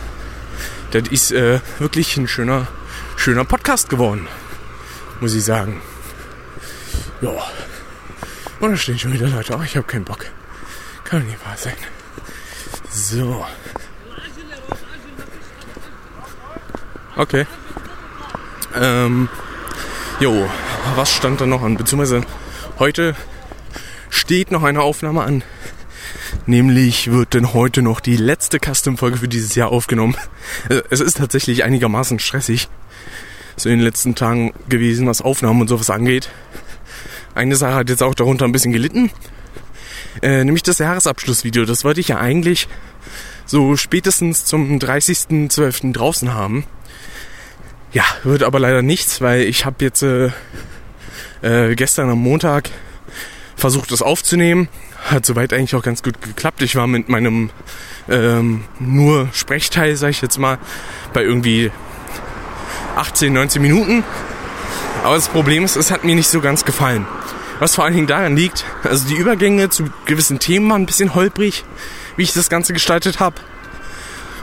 das 0.92 1.08
ist 1.08 1.32
äh, 1.32 1.60
wirklich 1.78 2.16
ein 2.16 2.28
schöner, 2.28 2.68
schöner 3.16 3.44
Podcast 3.44 3.90
geworden, 3.90 4.28
muss 5.20 5.34
ich 5.34 5.44
sagen. 5.44 5.82
Ja. 7.20 7.30
Und 8.61 8.70
da 8.70 8.76
stehen 8.76 8.99
schon 8.99 9.12
wieder 9.12 9.28
Leute. 9.28 9.56
Oh, 9.56 9.62
ich 9.62 9.76
habe 9.76 9.87
keinen 9.87 10.04
Bock. 10.04 10.26
Kann 11.04 11.25
nicht 11.26 11.44
wahr 11.44 11.56
sein. 11.56 11.75
So. 12.90 13.44
Okay. 17.16 17.46
Ähm. 18.75 19.28
Jo, 20.18 20.49
was 20.94 21.12
stand 21.12 21.40
da 21.40 21.46
noch 21.46 21.62
an? 21.62 21.76
Beziehungsweise 21.76 22.23
heute 22.78 23.14
steht 24.08 24.50
noch 24.50 24.62
eine 24.62 24.80
Aufnahme 24.80 25.23
an. 25.23 25.42
Nämlich 26.46 27.11
wird 27.11 27.35
denn 27.35 27.52
heute 27.52 27.82
noch 27.82 28.00
die 28.00 28.16
letzte 28.16 28.58
Custom-Folge 28.58 29.18
für 29.18 29.28
dieses 29.28 29.54
Jahr 29.54 29.70
aufgenommen. 29.70 30.16
Äh, 30.68 30.82
es 30.90 31.00
ist 31.00 31.18
tatsächlich 31.18 31.64
einigermaßen 31.64 32.18
stressig. 32.18 32.68
So 33.56 33.68
in 33.68 33.78
den 33.78 33.85
letzten 33.85 34.14
Tagen 34.14 34.52
gewesen, 34.68 35.06
was 35.06 35.23
Aufnahmen 35.23 35.61
und 35.61 35.68
sowas 35.68 35.90
angeht. 35.90 36.30
Eine 37.37 37.55
Sache 37.55 37.75
hat 37.75 37.90
jetzt 37.90 38.02
auch 38.02 38.14
darunter 38.14 38.47
ein 38.47 38.52
bisschen 38.52 38.73
gelitten. 38.73 39.11
Äh, 40.23 40.43
nämlich 40.43 40.62
das 40.62 40.78
Jahresabschlussvideo. 40.78 41.66
Das 41.66 41.85
wollte 41.85 42.00
ich 42.00 42.09
ja 42.09 42.19
eigentlich 42.19 42.66
so 43.45 43.76
spätestens 43.76 44.47
zum 44.47 44.78
30.12. 44.78 45.93
draußen 45.93 46.33
haben. 46.33 46.64
Ja, 47.93 48.05
wird 48.25 48.43
aber 48.43 48.59
leider 48.59 48.81
nichts, 48.81 49.21
weil 49.21 49.43
ich 49.43 49.66
habe 49.66 49.85
jetzt 49.85 50.02
äh, 50.02 50.31
äh, 51.43 51.75
gestern 51.75 52.09
am 52.09 52.21
Montag 52.21 52.71
versucht 53.55 53.93
das 53.93 54.00
aufzunehmen. 54.00 54.69
Hat 55.05 55.26
soweit 55.26 55.52
eigentlich 55.52 55.75
auch 55.75 55.83
ganz 55.83 56.02
gut 56.02 56.23
geklappt. 56.23 56.62
Ich 56.62 56.75
war 56.75 56.87
mit 56.87 57.11
meinem 57.11 57.50
ähm, 58.09 58.64
nur 58.78 59.28
Sprechteil, 59.35 59.97
sag 59.97 60.09
ich 60.09 60.23
jetzt 60.23 60.38
mal, 60.38 60.57
bei 61.12 61.23
irgendwie 61.23 61.71
18, 62.97 63.31
19 63.31 63.61
Minuten. 63.61 64.05
Aber 65.05 65.16
das 65.16 65.28
Problem 65.28 65.64
ist, 65.64 65.76
es 65.76 65.90
hat 65.90 66.02
mir 66.02 66.14
nicht 66.14 66.28
so 66.28 66.40
ganz 66.40 66.64
gefallen. 66.64 67.07
Was 67.58 67.75
vor 67.75 67.84
allen 67.84 67.94
Dingen 67.94 68.06
daran 68.06 68.36
liegt, 68.36 68.64
also 68.82 69.08
die 69.08 69.16
Übergänge 69.16 69.70
zu 69.70 69.84
gewissen 70.04 70.38
Themen 70.38 70.68
waren 70.70 70.82
ein 70.82 70.86
bisschen 70.86 71.14
holprig, 71.14 71.64
wie 72.16 72.22
ich 72.22 72.32
das 72.32 72.50
Ganze 72.50 72.72
gestaltet 72.72 73.20
habe. 73.20 73.36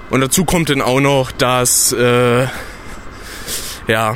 Und 0.09 0.21
dazu 0.21 0.45
kommt 0.45 0.69
dann 0.69 0.81
auch 0.81 0.99
noch, 0.99 1.31
dass 1.31 1.91
äh, 1.91 2.47
ja, 3.87 4.15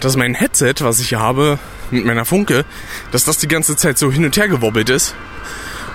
dass 0.00 0.16
mein 0.16 0.34
Headset, 0.34 0.74
was 0.80 1.00
ich 1.00 1.10
hier 1.10 1.20
habe, 1.20 1.58
mit 1.90 2.04
meiner 2.04 2.24
Funke, 2.24 2.64
dass 3.12 3.24
das 3.24 3.38
die 3.38 3.48
ganze 3.48 3.76
Zeit 3.76 3.98
so 3.98 4.10
hin 4.10 4.24
und 4.24 4.36
her 4.36 4.48
gewobbelt 4.48 4.90
ist. 4.90 5.14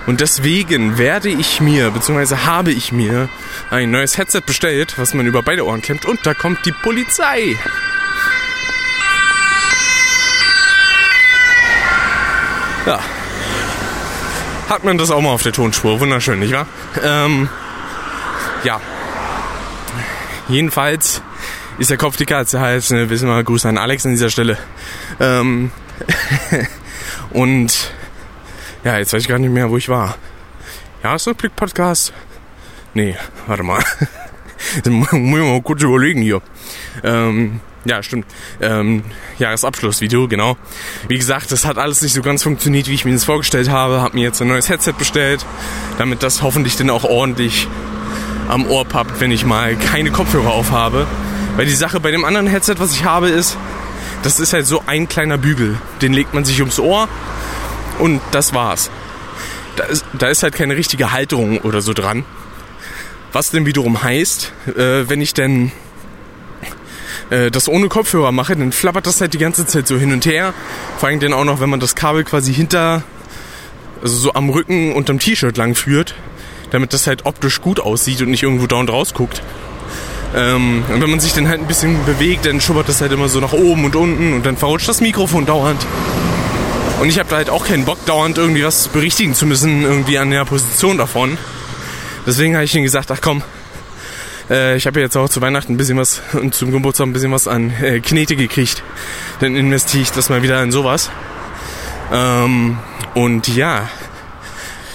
Und 0.06 0.20
deswegen 0.20 0.98
werde 0.98 1.28
ich 1.28 1.60
mir, 1.60 1.90
beziehungsweise 1.90 2.44
habe 2.44 2.72
ich 2.72 2.90
mir 2.90 3.28
ein 3.70 3.90
neues 3.90 4.18
Headset 4.18 4.40
bestellt, 4.44 4.94
was 4.98 5.14
man 5.14 5.26
über 5.26 5.42
beide 5.42 5.64
Ohren 5.64 5.80
klemmt. 5.80 6.06
Und 6.06 6.20
da 6.24 6.34
kommt 6.34 6.64
die 6.66 6.72
Polizei. 6.72 7.56
Ja. 12.86 13.00
Hat 14.68 14.84
man 14.84 14.98
das 14.98 15.10
auch 15.10 15.20
mal 15.20 15.30
auf 15.30 15.42
der 15.42 15.52
Tonspur. 15.52 16.00
Wunderschön, 16.00 16.38
nicht 16.38 16.52
wahr? 16.52 16.66
Ähm, 17.02 17.48
ja. 18.64 18.80
Jedenfalls 20.48 21.22
ist 21.78 21.90
der 21.90 21.98
Kopf 21.98 22.16
dicker 22.16 22.38
als 22.38 22.52
der 22.52 22.60
Hals. 22.60 22.90
Ne? 22.90 23.10
Wissen 23.10 23.28
wir, 23.28 23.44
Gruß 23.44 23.66
an 23.66 23.78
Alex 23.78 24.06
an 24.06 24.12
dieser 24.12 24.30
Stelle. 24.30 24.58
Ähm, 25.20 25.70
und 27.30 27.92
ja, 28.84 28.98
jetzt 28.98 29.12
weiß 29.12 29.22
ich 29.22 29.28
gar 29.28 29.38
nicht 29.38 29.52
mehr, 29.52 29.70
wo 29.70 29.76
ich 29.76 29.88
war. 29.88 30.16
Ja, 31.02 31.14
ist 31.14 31.32
Blick 31.36 31.54
Podcast? 31.54 32.12
Nee, 32.94 33.16
warte 33.46 33.62
mal. 33.62 33.82
muss 34.84 35.12
ich 35.12 35.12
mal 35.12 35.62
kurz 35.62 35.82
überlegen 35.82 36.22
hier. 36.22 36.40
Ähm, 37.02 37.60
ja, 37.84 38.02
stimmt. 38.02 38.26
Ähm, 38.60 39.02
Jahresabschlussvideo, 39.38 40.28
genau. 40.28 40.56
Wie 41.08 41.18
gesagt, 41.18 41.50
das 41.50 41.64
hat 41.64 41.78
alles 41.78 42.02
nicht 42.02 42.12
so 42.12 42.22
ganz 42.22 42.42
funktioniert, 42.42 42.88
wie 42.88 42.94
ich 42.94 43.04
mir 43.04 43.12
das 43.12 43.24
vorgestellt 43.24 43.70
habe. 43.70 44.00
Hab 44.02 44.14
mir 44.14 44.22
jetzt 44.22 44.40
ein 44.40 44.48
neues 44.48 44.68
Headset 44.68 44.92
bestellt, 44.96 45.44
damit 45.98 46.22
das 46.22 46.42
hoffentlich 46.42 46.76
dann 46.76 46.90
auch 46.90 47.04
ordentlich 47.04 47.66
am 48.48 48.66
Ohr 48.66 48.84
pappt, 48.84 49.20
wenn 49.20 49.30
ich 49.30 49.44
mal 49.44 49.76
keine 49.76 50.10
Kopfhörer 50.10 50.50
aufhabe. 50.50 51.06
Weil 51.56 51.66
die 51.66 51.74
Sache 51.74 52.00
bei 52.00 52.10
dem 52.10 52.24
anderen 52.24 52.46
Headset, 52.46 52.76
was 52.78 52.92
ich 52.92 53.04
habe, 53.04 53.28
ist, 53.28 53.56
das 54.22 54.38
ist 54.38 54.52
halt 54.52 54.66
so 54.66 54.82
ein 54.86 55.08
kleiner 55.08 55.38
Bügel. 55.38 55.76
Den 56.00 56.12
legt 56.12 56.34
man 56.34 56.44
sich 56.44 56.60
ums 56.60 56.78
Ohr 56.78 57.08
und 57.98 58.20
das 58.30 58.54
war's. 58.54 58.90
Da 59.76 59.84
ist, 59.84 60.04
da 60.12 60.28
ist 60.28 60.42
halt 60.42 60.54
keine 60.54 60.76
richtige 60.76 61.12
Halterung 61.12 61.58
oder 61.58 61.80
so 61.80 61.92
dran. 61.92 62.24
Was 63.32 63.50
denn 63.50 63.66
wiederum 63.66 64.02
heißt, 64.02 64.52
äh, 64.76 65.08
wenn 65.08 65.20
ich 65.20 65.34
denn 65.34 65.72
äh, 67.32 67.50
das 67.50 67.68
ohne 67.68 67.88
Kopfhörer 67.88 68.30
mache, 68.30 68.54
dann 68.54 68.72
flappert 68.72 69.06
das 69.06 69.20
halt 69.20 69.34
die 69.34 69.38
ganze 69.38 69.66
Zeit 69.66 69.86
so 69.88 69.96
hin 69.96 70.12
und 70.12 70.26
her. 70.26 70.52
Vor 70.98 71.08
allem 71.08 71.18
dann 71.20 71.32
auch 71.32 71.44
noch, 71.44 71.60
wenn 71.60 71.70
man 71.70 71.80
das 71.80 71.94
Kabel 71.94 72.24
quasi 72.24 72.52
hinter, 72.52 73.02
also 74.02 74.16
so 74.16 74.34
am 74.34 74.50
Rücken 74.50 74.92
unterm 74.92 75.18
T-Shirt 75.18 75.56
lang 75.56 75.74
führt, 75.74 76.14
damit 76.70 76.92
das 76.92 77.06
halt 77.06 77.24
optisch 77.24 77.60
gut 77.60 77.80
aussieht 77.80 78.20
und 78.20 78.30
nicht 78.30 78.42
irgendwo 78.42 78.66
down 78.66 78.88
rausguckt. 78.88 79.42
Ähm, 80.34 80.84
und 80.92 81.00
wenn 81.00 81.10
man 81.10 81.20
sich 81.20 81.32
dann 81.32 81.48
halt 81.48 81.60
ein 81.60 81.66
bisschen 81.66 82.04
bewegt, 82.04 82.46
dann 82.46 82.60
schubbert 82.60 82.88
das 82.88 83.00
halt 83.00 83.12
immer 83.12 83.28
so 83.28 83.40
nach 83.40 83.52
oben 83.52 83.84
und 83.84 83.96
unten 83.96 84.34
und 84.34 84.46
dann 84.46 84.56
verrutscht 84.56 84.88
das 84.88 85.00
Mikrofon 85.00 85.46
dauernd. 85.46 85.84
Und 87.00 87.08
ich 87.08 87.18
habe 87.18 87.28
da 87.28 87.36
halt 87.36 87.50
auch 87.50 87.66
keinen 87.66 87.84
Bock, 87.84 88.04
dauernd 88.06 88.38
irgendwie 88.38 88.64
was 88.64 88.88
berichtigen 88.88 89.34
zu 89.34 89.46
müssen, 89.46 89.82
irgendwie 89.82 90.18
an 90.18 90.30
der 90.30 90.44
Position 90.44 90.98
davon. 90.98 91.36
Deswegen 92.26 92.54
habe 92.54 92.64
ich 92.64 92.74
ihnen 92.74 92.84
gesagt, 92.84 93.10
ach 93.10 93.20
komm, 93.20 93.42
äh, 94.50 94.76
ich 94.76 94.86
habe 94.86 95.00
jetzt 95.00 95.16
auch 95.16 95.28
zu 95.28 95.40
Weihnachten 95.40 95.74
ein 95.74 95.76
bisschen 95.76 95.98
was 95.98 96.20
und 96.32 96.54
zum 96.54 96.72
Geburtstag 96.72 97.06
ein 97.06 97.12
bisschen 97.12 97.32
was 97.32 97.48
an 97.48 97.70
äh, 97.82 98.00
Knete 98.00 98.36
gekriegt. 98.36 98.82
Dann 99.40 99.56
investiere 99.56 100.02
ich 100.02 100.12
das 100.12 100.28
mal 100.28 100.42
wieder 100.42 100.62
in 100.62 100.72
sowas. 100.72 101.10
Ähm, 102.12 102.78
und 103.14 103.48
ja, 103.48 103.88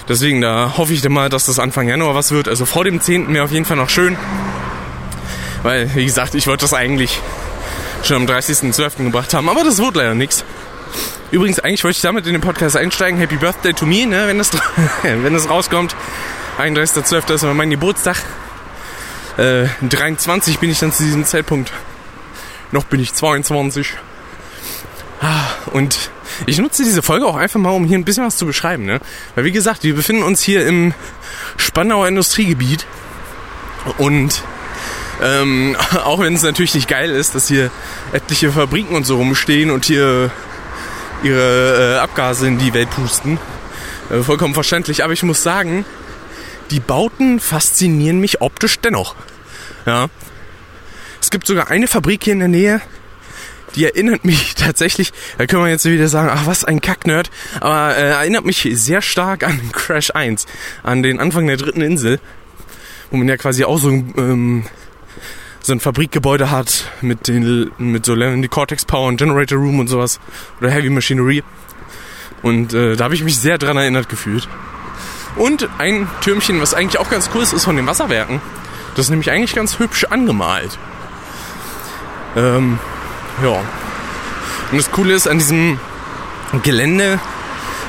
deswegen, 0.08 0.40
da 0.40 0.74
hoffe 0.76 0.92
ich 0.92 1.02
dann 1.02 1.12
mal, 1.12 1.28
dass 1.28 1.46
das 1.46 1.58
Anfang 1.58 1.88
Januar 1.88 2.14
was 2.14 2.30
wird. 2.30 2.48
Also 2.48 2.64
vor 2.66 2.84
dem 2.84 3.00
10. 3.00 3.32
wäre 3.34 3.44
auf 3.44 3.52
jeden 3.52 3.64
Fall 3.64 3.76
noch 3.76 3.90
schön. 3.90 4.16
Weil, 5.62 5.94
wie 5.94 6.04
gesagt, 6.04 6.34
ich 6.34 6.46
wollte 6.46 6.62
das 6.62 6.74
eigentlich 6.74 7.20
schon 8.04 8.16
am 8.16 8.26
30.12. 8.26 9.04
gebracht 9.04 9.34
haben, 9.34 9.48
aber 9.48 9.64
das 9.64 9.78
wurde 9.78 9.98
leider 9.98 10.14
nichts. 10.14 10.44
Übrigens, 11.30 11.60
eigentlich 11.60 11.84
wollte 11.84 11.96
ich 11.96 12.02
damit 12.02 12.26
in 12.26 12.32
den 12.32 12.40
Podcast 12.40 12.76
einsteigen. 12.76 13.18
Happy 13.18 13.36
Birthday 13.36 13.74
to 13.74 13.84
me, 13.84 14.06
ne? 14.06 14.26
wenn, 14.26 14.38
das, 14.38 14.50
wenn 15.02 15.34
das 15.34 15.50
rauskommt. 15.50 15.94
31.12. 16.58 17.34
ist 17.34 17.42
mein 17.42 17.70
Geburtstag. 17.70 18.16
Äh, 19.38 19.68
23 19.88 20.58
bin 20.58 20.70
ich 20.70 20.80
dann 20.80 20.92
zu 20.92 21.04
diesem 21.04 21.24
Zeitpunkt. 21.24 21.72
Noch 22.72 22.84
bin 22.84 23.00
ich 23.00 23.14
22. 23.14 23.94
Ah, 25.20 25.46
und 25.72 26.10
ich 26.46 26.58
nutze 26.58 26.82
diese 26.82 27.02
Folge 27.02 27.26
auch 27.26 27.36
einfach 27.36 27.60
mal, 27.60 27.70
um 27.70 27.84
hier 27.84 27.98
ein 27.98 28.04
bisschen 28.04 28.26
was 28.26 28.36
zu 28.36 28.46
beschreiben. 28.46 28.84
Ne? 28.84 29.00
Weil 29.34 29.44
wie 29.44 29.52
gesagt, 29.52 29.84
wir 29.84 29.94
befinden 29.94 30.24
uns 30.24 30.42
hier 30.42 30.66
im 30.66 30.92
Spandauer 31.56 32.08
Industriegebiet. 32.08 32.84
Und 33.96 34.42
ähm, 35.22 35.76
auch 36.04 36.18
wenn 36.20 36.34
es 36.34 36.42
natürlich 36.42 36.74
nicht 36.74 36.88
geil 36.88 37.10
ist, 37.10 37.36
dass 37.36 37.46
hier 37.46 37.70
etliche 38.12 38.50
Fabriken 38.52 38.96
und 38.96 39.06
so 39.06 39.16
rumstehen 39.16 39.70
und 39.70 39.84
hier 39.84 40.30
ihre 41.22 41.96
äh, 41.96 41.98
Abgase 41.98 42.48
in 42.48 42.58
die 42.58 42.74
Welt 42.74 42.90
pusten. 42.90 43.38
Äh, 44.10 44.22
vollkommen 44.22 44.54
verständlich. 44.54 45.04
Aber 45.04 45.12
ich 45.12 45.22
muss 45.22 45.44
sagen, 45.44 45.84
die 46.70 46.80
Bauten 46.80 47.40
faszinieren 47.40 48.20
mich 48.20 48.40
optisch 48.40 48.78
dennoch. 48.80 49.14
Ja. 49.86 50.08
Es 51.20 51.30
gibt 51.30 51.46
sogar 51.46 51.70
eine 51.70 51.86
Fabrik 51.88 52.24
hier 52.24 52.34
in 52.34 52.38
der 52.38 52.48
Nähe, 52.48 52.80
die 53.74 53.84
erinnert 53.84 54.24
mich 54.24 54.54
tatsächlich, 54.56 55.12
da 55.36 55.46
können 55.46 55.64
wir 55.64 55.70
jetzt 55.70 55.84
wieder 55.84 56.08
sagen, 56.08 56.30
ach 56.32 56.46
was 56.46 56.64
ein 56.64 56.80
Kacknerd, 56.80 57.30
aber 57.60 57.96
äh, 57.96 58.10
erinnert 58.10 58.44
mich 58.44 58.68
sehr 58.72 59.02
stark 59.02 59.44
an 59.44 59.60
Crash 59.72 60.10
1, 60.14 60.46
an 60.82 61.02
den 61.02 61.20
Anfang 61.20 61.46
der 61.46 61.56
dritten 61.56 61.82
Insel, 61.82 62.20
wo 63.10 63.16
man 63.16 63.28
ja 63.28 63.36
quasi 63.36 63.64
auch 63.64 63.78
so 63.78 63.90
ähm, 63.90 64.64
so 65.60 65.72
ein 65.72 65.80
Fabrikgebäude 65.80 66.50
hat 66.50 66.90
mit 67.02 67.28
den 67.28 67.70
mit 67.78 68.06
so 68.06 68.14
die 68.16 68.48
Cortex 68.48 68.84
Power 68.84 69.08
und 69.08 69.18
Generator 69.18 69.58
Room 69.58 69.80
und 69.80 69.88
sowas 69.88 70.18
oder 70.60 70.70
Heavy 70.70 70.88
Machinery. 70.88 71.42
Und 72.42 72.72
äh, 72.72 72.96
da 72.96 73.04
habe 73.04 73.14
ich 73.14 73.24
mich 73.24 73.38
sehr 73.38 73.58
dran 73.58 73.76
erinnert 73.76 74.08
gefühlt. 74.08 74.48
Und 75.38 75.68
ein 75.78 76.08
Türmchen, 76.20 76.60
was 76.60 76.74
eigentlich 76.74 76.98
auch 76.98 77.10
ganz 77.10 77.30
cool 77.34 77.42
ist, 77.42 77.52
ist 77.52 77.64
von 77.64 77.76
den 77.76 77.86
Wasserwerken. 77.86 78.40
Das 78.94 79.06
ist 79.06 79.10
nämlich 79.10 79.30
eigentlich 79.30 79.54
ganz 79.54 79.78
hübsch 79.78 80.04
angemalt. 80.04 80.78
Ähm, 82.36 82.78
ja. 83.42 83.60
Und 84.70 84.78
das 84.78 84.90
Coole 84.90 85.14
ist 85.14 85.28
an 85.28 85.38
diesem 85.38 85.78
Gelände, 86.62 87.20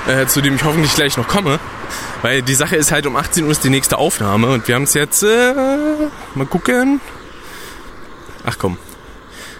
äh, 0.07 0.27
zu 0.27 0.41
dem 0.41 0.55
ich 0.55 0.63
hoffentlich 0.63 0.93
gleich 0.95 1.17
noch 1.17 1.27
komme, 1.27 1.59
weil 2.21 2.41
die 2.41 2.55
Sache 2.55 2.75
ist 2.75 2.91
halt 2.91 3.05
um 3.05 3.15
18 3.15 3.43
Uhr 3.45 3.51
ist 3.51 3.63
die 3.63 3.69
nächste 3.69 3.97
Aufnahme 3.97 4.47
und 4.47 4.67
wir 4.67 4.75
haben 4.75 4.83
es 4.83 4.93
jetzt, 4.93 5.23
äh, 5.23 5.53
mal 6.35 6.45
gucken, 6.45 7.01
Ach 8.45 8.57
komm. 8.57 8.77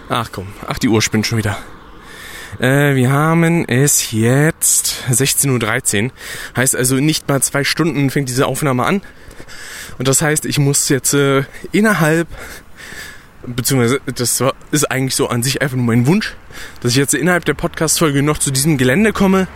Ach 0.08 0.28
komm. 0.32 0.48
Ach, 0.66 0.78
die 0.78 0.88
Uhr 0.88 1.02
spinnt 1.02 1.26
schon 1.26 1.38
wieder. 1.38 1.58
Äh, 2.60 2.94
wir 2.94 3.10
haben 3.10 3.64
es 3.68 4.12
jetzt 4.12 5.04
16.13 5.10 6.04
Uhr. 6.04 6.10
Heißt 6.56 6.76
also 6.76 6.96
nicht 6.96 7.26
mal 7.26 7.42
zwei 7.42 7.64
Stunden 7.64 8.10
fängt 8.10 8.28
diese 8.28 8.46
Aufnahme 8.46 8.84
an. 8.84 9.00
Und 9.98 10.08
das 10.08 10.20
heißt, 10.20 10.44
ich 10.44 10.58
muss 10.58 10.88
jetzt 10.90 11.14
äh, 11.14 11.44
innerhalb, 11.72 12.28
beziehungsweise 13.46 14.00
das 14.14 14.42
ist 14.70 14.90
eigentlich 14.90 15.16
so 15.16 15.28
an 15.28 15.42
sich 15.42 15.62
einfach 15.62 15.76
nur 15.76 15.86
mein 15.86 16.06
Wunsch, 16.06 16.36
dass 16.82 16.92
ich 16.92 16.98
jetzt 16.98 17.14
innerhalb 17.14 17.46
der 17.46 17.54
Podcast-Folge 17.54 18.22
noch 18.22 18.38
zu 18.38 18.50
diesem 18.50 18.76
Gelände 18.76 19.12
komme, 19.12 19.48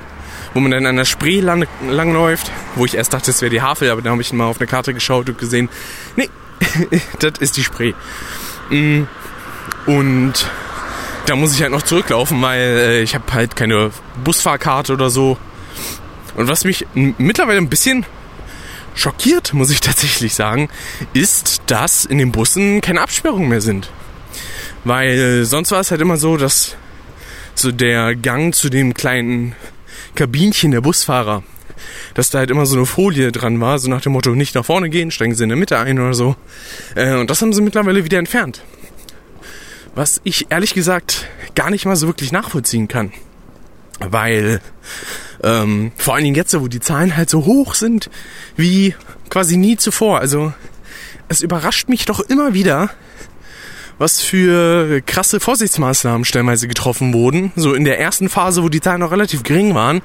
wo 0.54 0.60
man 0.60 0.70
dann 0.70 0.86
an 0.86 0.96
der 0.96 1.04
Spree 1.04 1.40
lang, 1.40 1.66
langläuft, 1.88 2.50
wo 2.74 2.86
ich 2.86 2.94
erst 2.94 3.12
dachte, 3.12 3.26
das 3.26 3.42
wäre 3.42 3.50
die 3.50 3.60
Havel, 3.60 3.90
aber 3.90 4.00
da 4.00 4.10
habe 4.10 4.22
ich 4.22 4.32
mal 4.32 4.46
auf 4.46 4.58
eine 4.58 4.66
Karte 4.66 4.94
geschaut 4.94 5.28
und 5.28 5.38
gesehen, 5.38 5.68
nee, 6.16 6.30
das 7.18 7.34
ist 7.40 7.58
die 7.58 7.64
Spree. 7.64 7.92
Mm. 8.70 9.02
Und 9.86 10.46
da 11.26 11.36
muss 11.36 11.54
ich 11.54 11.62
halt 11.62 11.72
noch 11.72 11.82
zurücklaufen, 11.82 12.40
weil 12.42 12.60
äh, 12.60 13.02
ich 13.02 13.14
habe 13.14 13.32
halt 13.32 13.56
keine 13.56 13.90
Busfahrkarte 14.22 14.92
oder 14.92 15.10
so. 15.10 15.38
Und 16.36 16.48
was 16.48 16.64
mich 16.64 16.86
mittlerweile 16.94 17.58
ein 17.58 17.68
bisschen 17.68 18.04
schockiert, 18.94 19.54
muss 19.54 19.70
ich 19.70 19.80
tatsächlich 19.80 20.34
sagen, 20.34 20.68
ist, 21.12 21.62
dass 21.66 22.04
in 22.04 22.18
den 22.18 22.32
Bussen 22.32 22.80
keine 22.80 23.00
Absperrungen 23.00 23.48
mehr 23.48 23.60
sind. 23.60 23.90
Weil 24.84 25.44
sonst 25.44 25.70
war 25.70 25.80
es 25.80 25.90
halt 25.90 26.00
immer 26.00 26.18
so, 26.18 26.36
dass 26.36 26.76
so 27.54 27.72
der 27.72 28.14
Gang 28.14 28.54
zu 28.54 28.68
dem 28.68 28.94
kleinen 28.94 29.54
Kabinchen 30.14 30.72
der 30.72 30.80
Busfahrer, 30.80 31.42
dass 32.14 32.30
da 32.30 32.38
halt 32.38 32.50
immer 32.50 32.66
so 32.66 32.76
eine 32.76 32.86
Folie 32.86 33.32
dran 33.32 33.60
war, 33.60 33.78
so 33.78 33.88
nach 33.88 34.00
dem 34.00 34.12
Motto, 34.12 34.34
nicht 34.34 34.54
nach 34.54 34.64
vorne 34.64 34.90
gehen, 34.90 35.10
steigen 35.10 35.34
Sie 35.34 35.42
in 35.42 35.48
der 35.48 35.58
Mitte 35.58 35.78
ein 35.78 35.98
oder 35.98 36.14
so. 36.14 36.36
Äh, 36.94 37.14
und 37.14 37.30
das 37.30 37.40
haben 37.40 37.52
sie 37.52 37.62
mittlerweile 37.62 38.04
wieder 38.04 38.18
entfernt. 38.18 38.62
Was 39.94 40.20
ich 40.24 40.46
ehrlich 40.50 40.74
gesagt 40.74 41.28
gar 41.54 41.70
nicht 41.70 41.86
mal 41.86 41.96
so 41.96 42.06
wirklich 42.06 42.32
nachvollziehen 42.32 42.88
kann. 42.88 43.12
Weil 44.00 44.60
ähm, 45.42 45.92
vor 45.96 46.14
allen 46.14 46.24
Dingen 46.24 46.36
jetzt, 46.36 46.58
wo 46.58 46.66
die 46.66 46.80
Zahlen 46.80 47.16
halt 47.16 47.30
so 47.30 47.44
hoch 47.44 47.74
sind 47.74 48.10
wie 48.56 48.94
quasi 49.30 49.56
nie 49.56 49.76
zuvor. 49.76 50.18
Also 50.18 50.52
es 51.28 51.42
überrascht 51.42 51.88
mich 51.88 52.04
doch 52.06 52.20
immer 52.20 52.54
wieder, 52.54 52.90
was 53.98 54.20
für 54.20 55.00
krasse 55.02 55.38
Vorsichtsmaßnahmen 55.38 56.24
stellenweise 56.24 56.66
getroffen 56.66 57.14
wurden. 57.14 57.52
So 57.54 57.74
in 57.74 57.84
der 57.84 58.00
ersten 58.00 58.28
Phase, 58.28 58.62
wo 58.62 58.68
die 58.68 58.80
Zahlen 58.80 59.00
noch 59.00 59.12
relativ 59.12 59.42
gering 59.44 59.74
waren, 59.74 60.02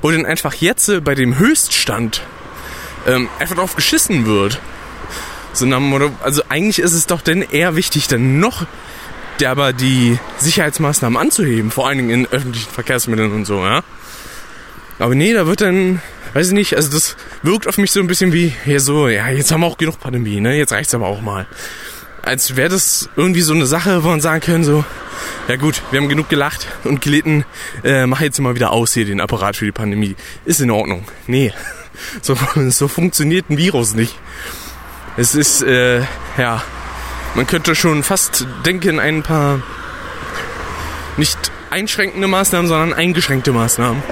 wo 0.00 0.10
dann 0.10 0.26
einfach 0.26 0.54
jetzt 0.54 0.88
äh, 0.88 1.00
bei 1.00 1.14
dem 1.14 1.38
Höchststand 1.38 2.22
ähm, 3.06 3.28
einfach 3.38 3.56
drauf 3.56 3.74
geschissen 3.74 4.26
wird. 4.26 4.60
So, 5.52 5.66
also 6.22 6.42
eigentlich 6.48 6.80
ist 6.80 6.92
es 6.92 7.06
doch 7.06 7.20
denn 7.20 7.42
eher 7.42 7.76
wichtig, 7.76 8.08
dann 8.08 8.40
noch 8.40 8.66
aber 9.42 9.72
die 9.72 10.18
Sicherheitsmaßnahmen 10.38 11.18
anzuheben, 11.18 11.70
vor 11.70 11.88
allen 11.88 11.98
Dingen 11.98 12.10
in 12.10 12.26
öffentlichen 12.26 12.70
Verkehrsmitteln 12.70 13.32
und 13.32 13.44
so, 13.46 13.64
ja. 13.64 13.82
Aber 14.98 15.14
nee, 15.14 15.32
da 15.32 15.46
wird 15.46 15.60
dann, 15.60 16.00
weiß 16.34 16.48
ich 16.48 16.52
nicht, 16.52 16.76
also 16.76 16.90
das 16.90 17.16
wirkt 17.42 17.66
auf 17.66 17.78
mich 17.78 17.90
so 17.90 18.00
ein 18.00 18.06
bisschen 18.06 18.32
wie, 18.32 18.52
hier 18.64 18.80
so, 18.80 19.08
ja, 19.08 19.28
jetzt 19.28 19.50
haben 19.50 19.62
wir 19.62 19.66
auch 19.66 19.78
genug 19.78 19.98
Pandemie, 19.98 20.40
ne, 20.40 20.56
jetzt 20.56 20.72
reicht's 20.72 20.94
aber 20.94 21.08
auch 21.08 21.20
mal. 21.20 21.46
Als 22.22 22.56
wäre 22.56 22.70
das 22.70 23.10
irgendwie 23.16 23.42
so 23.42 23.52
eine 23.52 23.66
Sache, 23.66 24.04
wo 24.04 24.08
man 24.08 24.20
sagen 24.20 24.40
können, 24.40 24.64
so, 24.64 24.84
ja 25.48 25.56
gut, 25.56 25.82
wir 25.90 26.00
haben 26.00 26.08
genug 26.08 26.28
gelacht 26.28 26.68
und 26.84 27.00
gelitten, 27.00 27.44
äh, 27.82 28.06
mach 28.06 28.20
jetzt 28.20 28.38
mal 28.40 28.54
wieder 28.54 28.70
aus 28.70 28.94
hier 28.94 29.04
den 29.04 29.20
Apparat 29.20 29.56
für 29.56 29.66
die 29.66 29.72
Pandemie. 29.72 30.16
Ist 30.46 30.60
in 30.60 30.70
Ordnung. 30.70 31.04
Nee, 31.26 31.52
so, 32.22 32.36
so 32.70 32.88
funktioniert 32.88 33.50
ein 33.50 33.58
Virus 33.58 33.94
nicht. 33.94 34.18
Es 35.16 35.34
ist, 35.34 35.62
äh, 35.62 36.00
ja, 36.38 36.62
man 37.34 37.46
könnte 37.46 37.74
schon 37.74 38.02
fast 38.02 38.46
denken, 38.64 39.00
ein 39.00 39.22
paar 39.22 39.62
nicht 41.16 41.38
einschränkende 41.70 42.28
Maßnahmen, 42.28 42.68
sondern 42.68 42.92
eingeschränkte 42.92 43.52
Maßnahmen. 43.52 44.02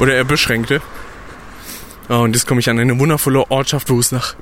Oder 0.00 0.14
eher 0.14 0.24
beschränkte. 0.24 0.82
Oh, 2.08 2.16
und 2.16 2.34
jetzt 2.34 2.46
komme 2.46 2.60
ich 2.60 2.68
an 2.68 2.78
eine 2.78 2.98
wundervolle 2.98 3.50
Ortschaft, 3.50 3.90
wo 3.90 3.98
es 3.98 4.12
nach 4.12 4.34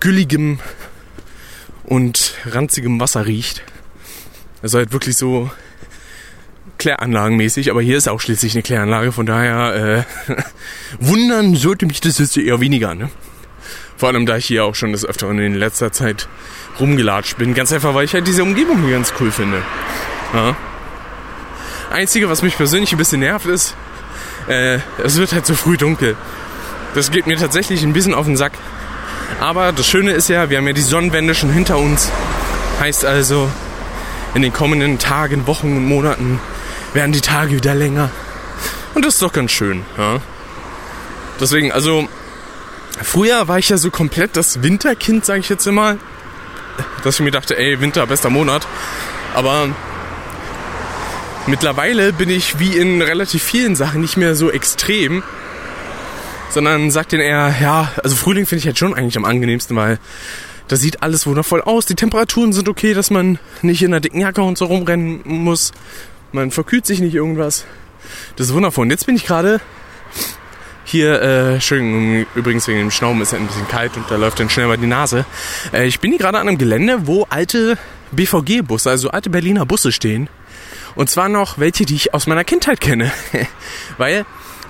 gülligem 0.00 0.60
und 1.84 2.34
ranzigem 2.44 3.00
Wasser 3.00 3.26
riecht. 3.26 3.62
Also 4.62 4.78
halt 4.78 4.92
wirklich 4.92 5.16
so 5.16 5.50
Kläranlagenmäßig, 6.78 7.70
aber 7.70 7.82
hier 7.82 7.96
ist 7.96 8.08
auch 8.08 8.20
schließlich 8.20 8.54
eine 8.54 8.62
Kläranlage, 8.62 9.10
von 9.10 9.26
daher 9.26 10.06
äh, 10.28 10.34
wundern 11.00 11.56
sollte 11.56 11.86
mich 11.86 12.00
das 12.00 12.18
jetzt 12.18 12.36
eher 12.36 12.60
weniger, 12.60 12.94
ne? 12.94 13.10
Vor 13.98 14.08
allem, 14.10 14.26
da 14.26 14.36
ich 14.36 14.46
hier 14.46 14.64
auch 14.64 14.76
schon 14.76 14.92
des 14.92 15.04
Öfteren 15.04 15.40
in 15.40 15.54
letzter 15.56 15.90
Zeit 15.90 16.28
rumgelatscht 16.78 17.36
bin. 17.36 17.52
Ganz 17.52 17.72
einfach, 17.72 17.94
weil 17.94 18.04
ich 18.04 18.14
halt 18.14 18.28
diese 18.28 18.44
Umgebung 18.44 18.80
hier 18.84 18.92
ganz 18.92 19.12
cool 19.18 19.32
finde. 19.32 19.60
Ja. 20.32 20.56
Einzige, 21.90 22.28
was 22.30 22.42
mich 22.42 22.56
persönlich 22.56 22.92
ein 22.92 22.98
bisschen 22.98 23.20
nervt, 23.20 23.46
ist, 23.46 23.74
äh, 24.46 24.78
es 25.02 25.16
wird 25.16 25.32
halt 25.32 25.46
so 25.46 25.54
früh 25.54 25.76
dunkel. 25.76 26.16
Das 26.94 27.10
geht 27.10 27.26
mir 27.26 27.36
tatsächlich 27.36 27.82
ein 27.82 27.92
bisschen 27.92 28.14
auf 28.14 28.26
den 28.26 28.36
Sack. 28.36 28.52
Aber 29.40 29.72
das 29.72 29.86
Schöne 29.86 30.12
ist 30.12 30.28
ja, 30.28 30.48
wir 30.48 30.58
haben 30.58 30.66
ja 30.68 30.72
die 30.72 30.80
Sonnenwende 30.80 31.34
schon 31.34 31.50
hinter 31.50 31.78
uns. 31.78 32.10
Heißt 32.78 33.04
also, 33.04 33.50
in 34.34 34.42
den 34.42 34.52
kommenden 34.52 35.00
Tagen, 35.00 35.48
Wochen 35.48 35.76
und 35.76 35.86
Monaten 35.86 36.38
werden 36.94 37.10
die 37.10 37.20
Tage 37.20 37.56
wieder 37.56 37.74
länger. 37.74 38.10
Und 38.94 39.04
das 39.04 39.14
ist 39.14 39.22
doch 39.22 39.32
ganz 39.32 39.50
schön. 39.50 39.84
Ja? 39.96 40.20
Deswegen, 41.40 41.72
also 41.72 42.08
Früher 43.02 43.48
war 43.48 43.58
ich 43.58 43.68
ja 43.68 43.76
so 43.76 43.90
komplett 43.90 44.36
das 44.36 44.62
Winterkind, 44.62 45.24
sage 45.24 45.40
ich 45.40 45.48
jetzt 45.48 45.66
immer. 45.66 45.96
Dass 47.02 47.16
ich 47.16 47.20
mir 47.20 47.30
dachte, 47.30 47.58
ey, 47.58 47.80
Winter, 47.80 48.06
bester 48.06 48.30
Monat. 48.30 48.66
Aber 49.34 49.68
mittlerweile 51.46 52.12
bin 52.12 52.30
ich 52.30 52.58
wie 52.58 52.76
in 52.76 53.02
relativ 53.02 53.42
vielen 53.42 53.76
Sachen 53.76 54.00
nicht 54.00 54.16
mehr 54.16 54.34
so 54.34 54.50
extrem. 54.50 55.22
Sondern 56.50 56.90
sagt 56.90 57.12
den 57.12 57.20
eher, 57.20 57.54
ja, 57.60 57.92
also 58.02 58.16
Frühling 58.16 58.46
finde 58.46 58.60
ich 58.60 58.66
halt 58.66 58.78
schon 58.78 58.94
eigentlich 58.94 59.16
am 59.16 59.24
angenehmsten, 59.24 59.76
weil 59.76 59.98
da 60.66 60.76
sieht 60.76 61.02
alles 61.02 61.26
wundervoll 61.26 61.62
aus. 61.62 61.86
Die 61.86 61.94
Temperaturen 61.94 62.52
sind 62.52 62.68
okay, 62.68 62.94
dass 62.94 63.10
man 63.10 63.38
nicht 63.62 63.82
in 63.82 63.88
einer 63.88 64.00
dicken 64.00 64.20
Jacke 64.20 64.42
und 64.42 64.58
so 64.58 64.66
rumrennen 64.66 65.20
muss. 65.24 65.72
Man 66.32 66.50
verkühlt 66.50 66.86
sich 66.86 67.00
nicht 67.00 67.14
irgendwas. 67.14 67.64
Das 68.36 68.48
ist 68.48 68.54
wundervoll. 68.54 68.84
Und 68.84 68.90
jetzt 68.90 69.06
bin 69.06 69.16
ich 69.16 69.24
gerade 69.24 69.60
hier, 70.90 71.20
äh, 71.20 71.60
schön, 71.60 72.26
übrigens 72.34 72.66
wegen 72.66 72.78
dem 72.78 72.90
Schnauben 72.90 73.20
ist 73.20 73.32
ja 73.32 73.38
ein 73.38 73.46
bisschen 73.46 73.68
kalt 73.68 73.96
und 73.98 74.10
da 74.10 74.16
läuft 74.16 74.40
dann 74.40 74.48
schnell 74.48 74.66
mal 74.68 74.78
die 74.78 74.86
Nase. 74.86 75.26
Äh, 75.70 75.86
ich 75.86 76.00
bin 76.00 76.12
hier 76.12 76.18
gerade 76.18 76.38
an 76.38 76.48
einem 76.48 76.56
Gelände, 76.56 77.06
wo 77.06 77.26
alte 77.28 77.76
BVG-Busse, 78.12 78.88
also 78.88 79.10
alte 79.10 79.28
Berliner 79.28 79.66
Busse 79.66 79.92
stehen. 79.92 80.30
Und 80.94 81.10
zwar 81.10 81.28
noch 81.28 81.58
welche, 81.58 81.84
die 81.84 81.94
ich 81.94 82.14
aus 82.14 82.26
meiner 82.26 82.42
Kindheit 82.42 82.80
kenne. 82.80 83.12
Weil, 83.98 84.24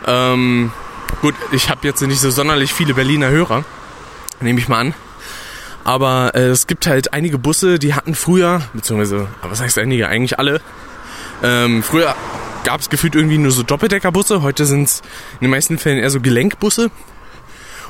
ähm, 0.09 0.73
gut, 1.23 1.37
ich 1.53 1.71
habe 1.71 1.87
jetzt 1.87 2.03
nicht 2.03 2.21
so 2.21 2.31
sonderlich 2.31 2.75
viele 2.75 2.95
Berliner 2.95 3.29
Hörer, 3.29 3.65
nehme 4.41 4.59
ich 4.59 4.69
mal 4.69 4.81
an. 4.81 4.95
Aber 5.85 6.33
äh, 6.35 6.49
es 6.49 6.67
gibt 6.67 6.89
halt 6.89 7.13
einige 7.13 7.39
Busse, 7.39 7.79
die 7.79 7.95
hatten 7.95 8.17
früher, 8.17 8.63
beziehungsweise, 8.73 9.29
was 9.43 9.61
heißt 9.61 9.79
einige, 9.79 10.09
eigentlich 10.09 10.41
alle, 10.41 10.61
ähm, 11.45 11.85
früher 11.85 12.17
gab 12.69 12.83
es 12.83 12.91
gefühlt 12.91 13.15
irgendwie 13.15 13.39
nur 13.39 13.51
so 13.51 13.63
Doppeldeckerbusse. 13.63 14.43
Heute 14.43 14.67
sind 14.67 14.83
es 14.83 15.01
in 15.41 15.47
den 15.47 15.51
meisten 15.51 15.79
Fällen 15.79 15.99
eher 15.99 16.11
so 16.11 16.21
Gelenkbusse. 16.21 16.91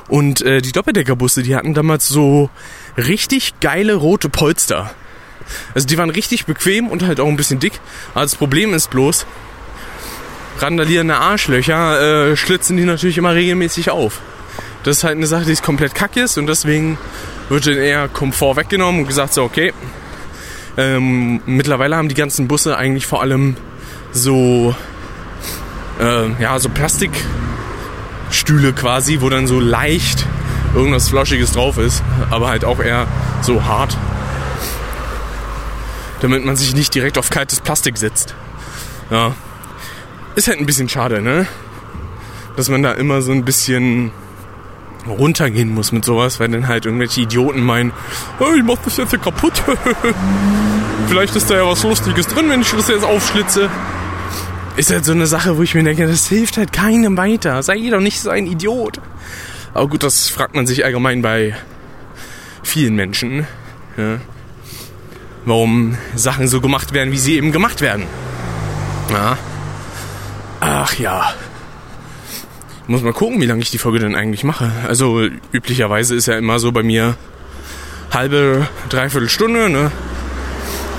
Und 0.07 0.41
äh, 0.41 0.61
die 0.61 0.71
Doppeldeckerbusse, 0.71 1.43
die 1.43 1.53
hatten 1.53 1.73
damals 1.73 2.07
so 2.07 2.49
richtig 2.95 3.59
geile 3.59 3.95
rote 3.95 4.29
Polster. 4.29 4.89
Also 5.75 5.85
die 5.85 5.97
waren 5.97 6.09
richtig 6.09 6.45
bequem 6.45 6.87
und 6.87 7.03
halt 7.03 7.19
auch 7.19 7.27
ein 7.27 7.35
bisschen 7.35 7.59
dick. 7.59 7.73
Aber 8.13 8.21
das 8.21 8.35
Problem 8.37 8.73
ist 8.73 8.89
bloß, 8.89 9.25
randalierende 10.59 11.17
Arschlöcher 11.17 12.29
äh, 12.31 12.37
schlitzen 12.37 12.77
die 12.77 12.85
natürlich 12.85 13.17
immer 13.17 13.35
regelmäßig 13.35 13.89
auf. 13.89 14.21
Das 14.85 14.99
ist 14.99 15.03
halt 15.03 15.17
eine 15.17 15.27
Sache, 15.27 15.43
die 15.43 15.51
ist 15.51 15.61
komplett 15.61 15.93
kacke 15.93 16.21
ist 16.21 16.37
und 16.37 16.47
deswegen 16.47 16.97
wird 17.49 17.67
dann 17.67 17.75
eher 17.75 18.07
Komfort 18.07 18.55
weggenommen 18.55 19.01
und 19.01 19.07
gesagt 19.07 19.33
so, 19.33 19.43
okay, 19.43 19.73
ähm, 20.77 21.41
mittlerweile 21.45 21.97
haben 21.97 22.07
die 22.07 22.15
ganzen 22.15 22.47
Busse 22.47 22.77
eigentlich 22.77 23.07
vor 23.07 23.21
allem 23.21 23.57
so, 24.11 24.75
äh, 25.99 26.41
ja, 26.41 26.59
so 26.59 26.69
Plastikstühle 26.69 28.73
quasi, 28.73 29.21
wo 29.21 29.29
dann 29.29 29.47
so 29.47 29.59
leicht 29.59 30.25
irgendwas 30.75 31.09
Flauschiges 31.09 31.51
drauf 31.51 31.77
ist, 31.77 32.03
aber 32.29 32.49
halt 32.49 32.65
auch 32.65 32.79
eher 32.79 33.07
so 33.41 33.65
hart. 33.65 33.97
Damit 36.21 36.45
man 36.45 36.55
sich 36.55 36.75
nicht 36.75 36.93
direkt 36.93 37.17
auf 37.17 37.29
kaltes 37.29 37.61
Plastik 37.61 37.97
setzt. 37.97 38.35
Ja. 39.09 39.33
Ist 40.35 40.47
halt 40.47 40.59
ein 40.59 40.65
bisschen 40.65 40.89
schade, 40.89 41.21
ne? 41.21 41.47
Dass 42.55 42.69
man 42.69 42.83
da 42.83 42.91
immer 42.91 43.21
so 43.21 43.31
ein 43.31 43.45
bisschen 43.45 44.11
runtergehen 45.07 45.73
muss 45.73 45.91
mit 45.91 46.05
sowas, 46.05 46.39
weil 46.39 46.49
dann 46.49 46.67
halt 46.67 46.85
irgendwelche 46.85 47.21
Idioten 47.21 47.61
meinen, 47.61 47.93
oh, 48.39 48.53
ich 48.55 48.63
mach 48.63 48.77
das 48.83 48.97
jetzt 48.97 49.11
hier 49.11 49.19
kaputt. 49.19 49.63
Vielleicht 51.07 51.35
ist 51.35 51.49
da 51.49 51.55
ja 51.55 51.65
was 51.65 51.83
Lustiges 51.83 52.27
drin, 52.27 52.49
wenn 52.49 52.61
ich 52.61 52.71
das 52.71 52.89
jetzt 52.89 53.05
aufschlitze 53.05 53.69
ist 54.79 54.91
halt 54.91 55.03
so 55.03 55.11
eine 55.11 55.27
Sache, 55.27 55.57
wo 55.57 55.61
ich 55.61 55.75
mir 55.75 55.83
denke, 55.83 56.07
das 56.07 56.29
hilft 56.29 56.57
halt 56.57 56.71
keinem 56.71 57.17
weiter. 57.17 57.61
Sei 57.63 57.89
doch 57.91 57.99
nicht 57.99 58.21
so 58.21 58.29
ein 58.29 58.47
Idiot. 58.47 59.01
Aber 59.73 59.87
gut, 59.87 60.03
das 60.03 60.29
fragt 60.29 60.55
man 60.55 60.65
sich 60.65 60.85
allgemein 60.85 61.21
bei 61.21 61.53
vielen 62.63 62.95
Menschen. 62.95 63.45
Ja. 63.97 64.19
Warum 65.43 65.97
Sachen 66.15 66.47
so 66.47 66.61
gemacht 66.61 66.93
werden, 66.93 67.11
wie 67.11 67.17
sie 67.17 67.35
eben 67.35 67.51
gemacht 67.51 67.81
werden. 67.81 68.05
Ja. 69.11 69.37
Ach 70.61 70.93
ja. 70.97 71.33
Muss 72.87 73.01
mal 73.01 73.13
gucken, 73.13 73.41
wie 73.41 73.45
lange 73.45 73.61
ich 73.61 73.71
die 73.71 73.77
Folge 73.77 73.99
denn 73.99 74.15
eigentlich 74.15 74.45
mache. 74.45 74.71
Also 74.87 75.27
üblicherweise 75.51 76.15
ist 76.15 76.27
ja 76.27 76.37
immer 76.37 76.57
so 76.59 76.71
bei 76.71 76.83
mir 76.83 77.17
halbe, 78.11 78.67
dreiviertel 78.87 79.29
Stunde, 79.29 79.69
ne? 79.69 79.91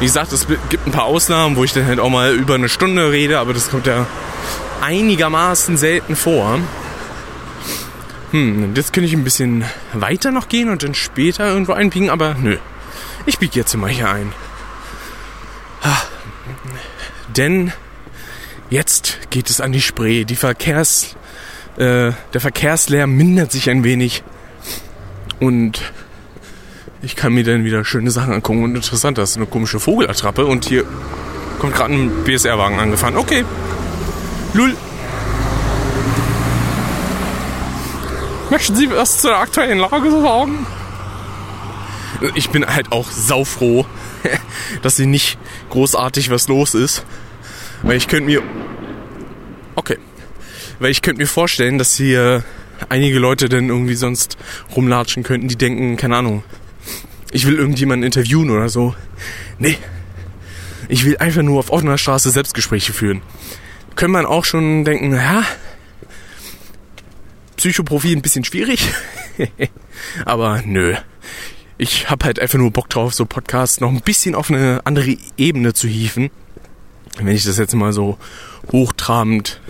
Wie 0.01 0.07
gesagt, 0.07 0.33
es 0.33 0.47
gibt 0.49 0.87
ein 0.87 0.93
paar 0.93 1.05
Ausnahmen, 1.05 1.57
wo 1.57 1.65
ich 1.65 1.73
dann 1.73 1.87
halt 1.87 2.01
auch 2.01 2.09
mal 2.09 2.35
über 2.35 2.55
eine 2.55 2.69
Stunde 2.69 3.13
rede, 3.13 3.39
aber 3.39 3.53
das 3.53 3.71
kommt 3.71 3.87
ja 3.87 4.07
einigermaßen 4.81 5.77
selten 5.77 6.17
vor. 6.17 6.59
Hm, 8.31 8.75
jetzt 8.75 8.93
könnte 8.93 9.07
ich 9.09 9.13
ein 9.13 9.25
bisschen 9.25 9.65
weiter 9.93 10.31
noch 10.31 10.49
gehen 10.49 10.71
und 10.71 10.83
dann 10.83 10.95
später 10.95 11.49
irgendwo 11.49 11.73
einbiegen, 11.73 12.09
aber 12.09 12.35
nö. 12.35 12.57
Ich 13.27 13.39
biege 13.39 13.57
jetzt 13.57 13.75
immer 13.75 13.89
hier 13.89 14.09
ein. 14.09 14.33
Denn 17.37 17.73
jetzt 18.69 19.19
geht 19.31 19.51
es 19.51 19.61
an 19.61 19.73
die 19.73 19.81
Spree. 19.81 20.25
Die 20.25 20.37
Verkehrs, 20.37 21.17
äh, 21.77 22.13
der 22.33 22.41
Verkehrslärm 22.41 23.13
mindert 23.13 23.53
sich 23.53 23.71
ein 23.71 23.85
wenig. 23.85 24.23
Und 25.39 25.93
ich 27.03 27.17
kann 27.17 27.33
mir 27.33 27.45
dann 27.45 27.65
wieder 27.65 27.85
schöne 27.85 28.11
Sachen 28.11 28.35
angucken 28.35 28.65
und 28.65 28.75
interessant, 28.75 29.19
das 29.19 29.31
ist 29.31 29.37
eine 29.37 29.47
komische 29.47 29.81
Vogelattrappe 29.81 30.45
und 30.45 30.65
hier 30.67 30.85
kommt 31.59 31.75
gerade 31.75 31.95
ein 31.95 32.25
BSR-Wagen 32.25 32.79
angefahren. 32.79 33.17
Okay. 33.17 33.45
Lul. 34.55 34.77
Möchten 38.51 38.75
Sie 38.75 38.91
was 38.91 39.21
zur 39.21 39.37
aktuellen 39.37 39.79
Lage 39.79 40.11
sagen? 40.11 40.67
Ich 42.35 42.51
bin 42.51 42.67
halt 42.67 42.93
auch 42.93 43.11
saufroh, 43.11 43.87
dass 44.83 44.97
hier 44.97 45.07
nicht 45.07 45.39
großartig 45.71 46.31
was 46.31 46.49
los 46.49 46.75
ist. 46.75 47.05
Weil 47.83 47.97
ich 47.97 48.09
könnte 48.09 48.27
mir... 48.27 48.43
Okay. 49.75 49.99
Weil 50.81 50.91
ich 50.91 51.01
könnte 51.01 51.21
mir 51.23 51.29
vorstellen, 51.29 51.79
dass 51.79 51.95
hier 51.95 52.45
einige 52.89 53.19
Leute 53.19 53.49
dann 53.49 53.69
irgendwie 53.69 53.95
sonst 53.95 54.37
rumlatschen 54.75 55.23
könnten, 55.23 55.49
die 55.49 55.57
denken, 55.57 55.97
keine 55.97 56.17
Ahnung, 56.17 56.43
ich 57.33 57.47
will 57.47 57.57
irgendjemanden 57.57 58.05
interviewen 58.05 58.51
oder 58.51 58.69
so. 58.69 58.95
Nee. 59.59 59.79
Ich 60.89 61.05
will 61.05 61.17
einfach 61.19 61.43
nur 61.43 61.59
auf 61.59 61.71
offener 61.71 61.99
Straße 61.99 62.31
Selbstgespräche 62.31 62.93
führen. 62.93 63.23
Könnte 63.95 64.13
man 64.13 64.27
auch 64.27 64.45
schon 64.45 64.85
denken, 64.85 65.15
ja, 65.15 65.45
Psychoprofil 67.57 68.17
ein 68.17 68.23
bisschen 68.23 68.45
schwierig. 68.45 68.89
Aber 70.25 70.63
nö. 70.65 70.95
Ich 71.79 72.11
habe 72.11 72.25
halt 72.25 72.41
einfach 72.41 72.59
nur 72.59 72.71
Bock 72.71 72.89
drauf, 72.89 73.15
so 73.15 73.25
Podcasts 73.27 73.81
noch 73.81 73.91
ein 73.91 74.01
bisschen 74.01 74.35
auf 74.35 74.51
eine 74.51 74.81
andere 74.85 75.17
Ebene 75.37 75.73
zu 75.73 75.87
hieven. 75.87 76.31
Wenn 77.19 77.35
ich 77.35 77.45
das 77.45 77.59
jetzt 77.59 77.75
mal 77.75 77.93
so 77.93 78.19
hochtrabend 78.73 79.61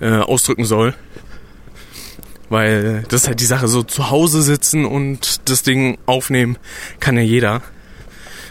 äh, 0.00 0.18
ausdrücken 0.18 0.64
soll. 0.64 0.94
Weil 2.50 3.04
das 3.08 3.22
ist 3.22 3.28
halt 3.28 3.40
die 3.40 3.46
Sache, 3.46 3.68
so 3.68 3.82
zu 3.82 4.10
Hause 4.10 4.42
sitzen 4.42 4.84
und 4.84 5.48
das 5.48 5.62
Ding 5.62 5.98
aufnehmen 6.04 6.58
kann 6.98 7.16
ja 7.16 7.22
jeder. 7.22 7.62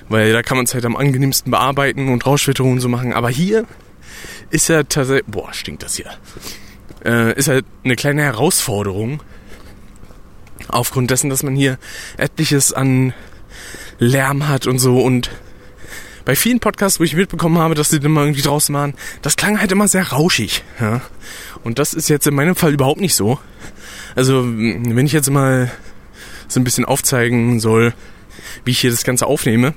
Weil 0.08 0.34
da 0.34 0.42
kann 0.42 0.58
man 0.58 0.66
es 0.66 0.74
halt 0.74 0.86
am 0.86 0.96
angenehmsten 0.96 1.52
bearbeiten 1.52 2.08
und 2.08 2.26
Rauschwitterungen 2.26 2.80
so 2.80 2.88
machen. 2.88 3.14
Aber 3.14 3.30
hier 3.30 3.66
ist 4.50 4.70
ja 4.70 4.84
tatsächlich, 4.84 5.28
boah, 5.28 5.54
stinkt 5.54 5.84
das 5.84 5.98
hier. 5.98 6.10
Äh, 7.06 7.38
ist 7.38 7.50
halt 7.50 7.66
eine 7.84 7.96
kleine 7.96 8.24
Herausforderung. 8.24 9.22
Aufgrund 10.70 11.12
dessen, 11.12 11.30
dass 11.30 11.44
man 11.44 11.56
hier 11.56 11.78
etliches 12.18 12.74
an 12.74 13.14
Lärm 14.00 14.48
hat 14.48 14.66
und 14.66 14.80
so 14.80 15.02
und 15.02 15.30
bei 16.26 16.36
vielen 16.36 16.60
Podcasts, 16.60 17.00
wo 17.00 17.04
ich 17.04 17.16
mitbekommen 17.16 17.58
habe, 17.58 17.76
dass 17.76 17.90
sie 17.90 18.00
dann 18.00 18.12
mal 18.12 18.26
irgendwie 18.26 18.42
draußen 18.42 18.74
waren, 18.74 18.94
das 19.22 19.36
klang 19.36 19.60
halt 19.60 19.72
immer 19.72 19.88
sehr 19.88 20.10
rauschig. 20.10 20.64
Ja? 20.80 21.02
Und 21.64 21.80
das 21.80 21.94
ist 21.94 22.10
jetzt 22.10 22.28
in 22.28 22.36
meinem 22.36 22.56
Fall 22.56 22.74
überhaupt 22.74 23.02
nicht 23.02 23.16
so. 23.16 23.40
Also, 24.16 24.44
wenn 24.46 25.06
ich 25.06 25.14
jetzt 25.14 25.30
mal 25.30 25.72
so 26.48 26.60
ein 26.60 26.64
bisschen 26.64 26.86
aufzeigen 26.86 27.60
soll, 27.60 27.94
wie 28.66 28.72
ich 28.72 28.80
hier 28.80 28.92
das 28.92 29.04
Ganze 29.04 29.28
aufnehme. 29.28 29.74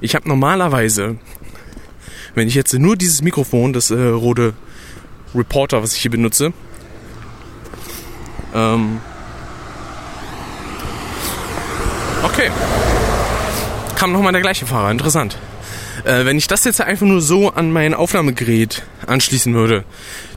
Ich 0.00 0.14
habe 0.14 0.28
normalerweise, 0.28 1.16
wenn 2.34 2.48
ich 2.48 2.54
jetzt 2.54 2.72
nur 2.72 2.96
dieses 2.96 3.22
Mikrofon, 3.22 3.72
das 3.72 3.90
äh, 3.90 4.00
rote 4.00 4.54
Reporter, 5.34 5.82
was 5.82 5.94
ich 5.94 6.02
hier 6.02 6.10
benutze, 6.10 6.52
ähm, 8.54 9.00
okay, 12.22 12.50
kam 13.96 14.12
nochmal 14.12 14.32
der 14.32 14.42
gleiche 14.42 14.66
Fahrer, 14.66 14.90
interessant. 14.90 15.38
Äh, 16.04 16.24
wenn 16.24 16.38
ich 16.38 16.46
das 16.46 16.64
jetzt 16.64 16.80
einfach 16.80 17.06
nur 17.06 17.20
so 17.20 17.50
an 17.50 17.70
mein 17.72 17.94
Aufnahmegerät 17.94 18.82
anschließen 19.06 19.54
würde, 19.54 19.84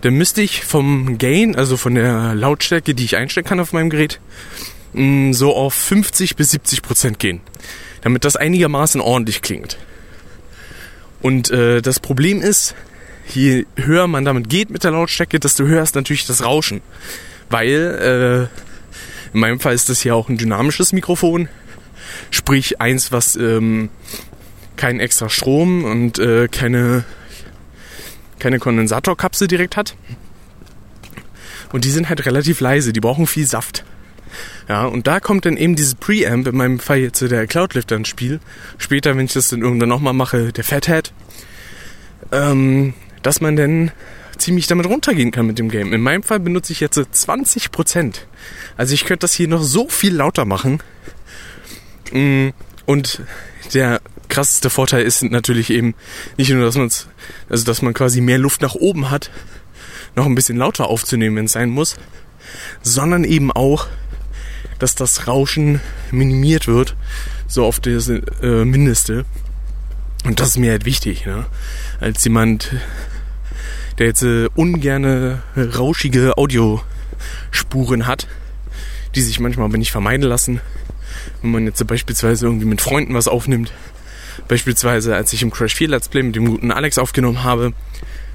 dann 0.01 0.13
müsste 0.13 0.41
ich 0.41 0.63
vom 0.63 1.17
Gain, 1.17 1.55
also 1.55 1.77
von 1.77 1.95
der 1.95 2.35
Lautstärke, 2.35 2.93
die 2.93 3.05
ich 3.05 3.15
einstellen 3.15 3.45
kann 3.45 3.59
auf 3.59 3.73
meinem 3.73 3.89
Gerät, 3.89 4.19
mh, 4.93 5.33
so 5.33 5.55
auf 5.55 5.73
50 5.73 6.35
bis 6.35 6.51
70 6.51 6.81
Prozent 6.81 7.19
gehen, 7.19 7.41
damit 8.01 8.25
das 8.25 8.35
einigermaßen 8.35 9.01
ordentlich 9.01 9.41
klingt. 9.41 9.77
Und 11.21 11.49
äh, 11.49 11.81
das 11.81 11.99
Problem 11.99 12.41
ist, 12.41 12.75
je 13.33 13.65
höher 13.75 14.07
man 14.07 14.25
damit 14.25 14.49
geht 14.49 14.69
mit 14.69 14.83
der 14.83 14.91
Lautstärke, 14.91 15.39
desto 15.39 15.63
höher 15.63 15.81
ist 15.81 15.95
natürlich 15.95 16.27
das 16.27 16.43
Rauschen. 16.43 16.81
Weil, 17.49 18.49
äh, 18.51 19.33
in 19.33 19.39
meinem 19.39 19.59
Fall 19.59 19.73
ist 19.73 19.89
das 19.89 20.01
hier 20.01 20.15
auch 20.15 20.29
ein 20.29 20.37
dynamisches 20.37 20.93
Mikrofon. 20.93 21.49
Sprich, 22.31 22.79
eins, 22.79 23.11
was 23.11 23.35
ähm, 23.35 23.89
keinen 24.75 24.99
extra 24.99 25.29
Strom 25.29 25.83
und 25.83 26.19
äh, 26.19 26.47
keine, 26.47 27.03
keine 28.39 28.59
Kondensatorkapsel 28.59 29.47
direkt 29.47 29.77
hat. 29.77 29.95
Und 31.71 31.85
die 31.85 31.91
sind 31.91 32.09
halt 32.09 32.25
relativ 32.25 32.59
leise, 32.59 32.93
die 32.93 32.99
brauchen 32.99 33.27
viel 33.27 33.45
Saft. 33.45 33.83
Ja, 34.67 34.85
und 34.85 35.07
da 35.07 35.19
kommt 35.19 35.45
dann 35.45 35.57
eben 35.57 35.75
dieses 35.75 35.95
Preamp, 35.95 36.47
in 36.47 36.55
meinem 36.55 36.79
Fall 36.79 36.97
jetzt 36.97 37.21
der 37.21 37.47
Cloudlifter 37.47 37.95
ins 37.95 38.07
Spiel. 38.07 38.39
Später, 38.77 39.15
wenn 39.15 39.25
ich 39.25 39.33
das 39.33 39.49
dann 39.49 39.61
irgendwann 39.61 39.89
nochmal 39.89 40.13
mache, 40.13 40.51
der 40.51 40.63
Fathead. 40.63 41.13
Ähm, 42.31 42.93
dass 43.21 43.41
man 43.41 43.55
dann 43.55 43.91
ziemlich 44.37 44.67
damit 44.67 44.87
runtergehen 44.87 45.31
kann 45.31 45.47
mit 45.47 45.59
dem 45.59 45.69
Game. 45.69 45.93
In 45.93 46.01
meinem 46.01 46.23
Fall 46.23 46.39
benutze 46.39 46.73
ich 46.73 46.79
jetzt 46.79 46.97
20%. 46.97 48.15
Also 48.77 48.93
ich 48.93 49.05
könnte 49.05 49.21
das 49.21 49.33
hier 49.33 49.47
noch 49.47 49.63
so 49.63 49.87
viel 49.87 50.15
lauter 50.15 50.45
machen. 50.45 50.79
Mm, 52.11 52.49
und 52.85 53.21
der 53.73 54.01
krasseste 54.35 54.69
Vorteil 54.69 55.03
ist 55.03 55.23
natürlich 55.23 55.69
eben 55.69 55.95
nicht 56.35 56.49
nur, 56.49 56.65
dass 56.65 56.75
man 56.75 56.91
also 57.47 57.63
dass 57.63 57.81
man 57.81 57.93
quasi 57.93 58.19
mehr 58.19 58.37
Luft 58.37 58.61
nach 58.61 58.75
oben 58.75 59.09
hat, 59.09 59.31
noch 60.17 60.25
ein 60.25 60.35
bisschen 60.35 60.57
lauter 60.57 60.87
aufzunehmen, 60.87 61.37
wenn 61.37 61.45
es 61.45 61.53
sein 61.53 61.69
muss, 61.69 61.95
sondern 62.81 63.23
eben 63.23 63.49
auch, 63.53 63.87
dass 64.77 64.93
das 64.93 65.27
Rauschen 65.27 65.79
minimiert 66.11 66.67
wird, 66.67 66.97
so 67.47 67.63
auf 67.63 67.79
das 67.79 68.09
äh, 68.09 68.65
Mindeste. 68.65 69.23
Und 70.25 70.41
das 70.41 70.49
ist 70.49 70.57
mir 70.57 70.71
halt 70.71 70.83
wichtig, 70.83 71.25
ne? 71.25 71.45
Als 72.01 72.21
jemand, 72.25 72.75
der 73.99 74.07
jetzt 74.07 74.23
äh, 74.23 74.49
ungerne 74.53 75.43
rauschige 75.55 76.37
Audiospuren 76.37 78.05
hat, 78.05 78.27
die 79.15 79.21
sich 79.21 79.39
manchmal 79.39 79.67
aber 79.67 79.77
nicht 79.77 79.93
vermeiden 79.93 80.27
lassen. 80.27 80.59
Wenn 81.41 81.51
man 81.51 81.65
jetzt 81.65 81.87
beispielsweise 81.87 82.47
irgendwie 82.47 82.65
mit 82.65 82.81
Freunden 82.81 83.13
was 83.13 83.29
aufnimmt. 83.29 83.71
Beispielsweise, 84.47 85.15
als 85.15 85.33
ich 85.33 85.41
im 85.41 85.51
Crash 85.51 85.75
4 85.75 85.89
Let's 85.89 86.09
Play 86.09 86.23
mit 86.23 86.35
dem 86.35 86.45
guten 86.47 86.71
Alex 86.71 86.97
aufgenommen 86.97 87.43
habe, 87.43 87.73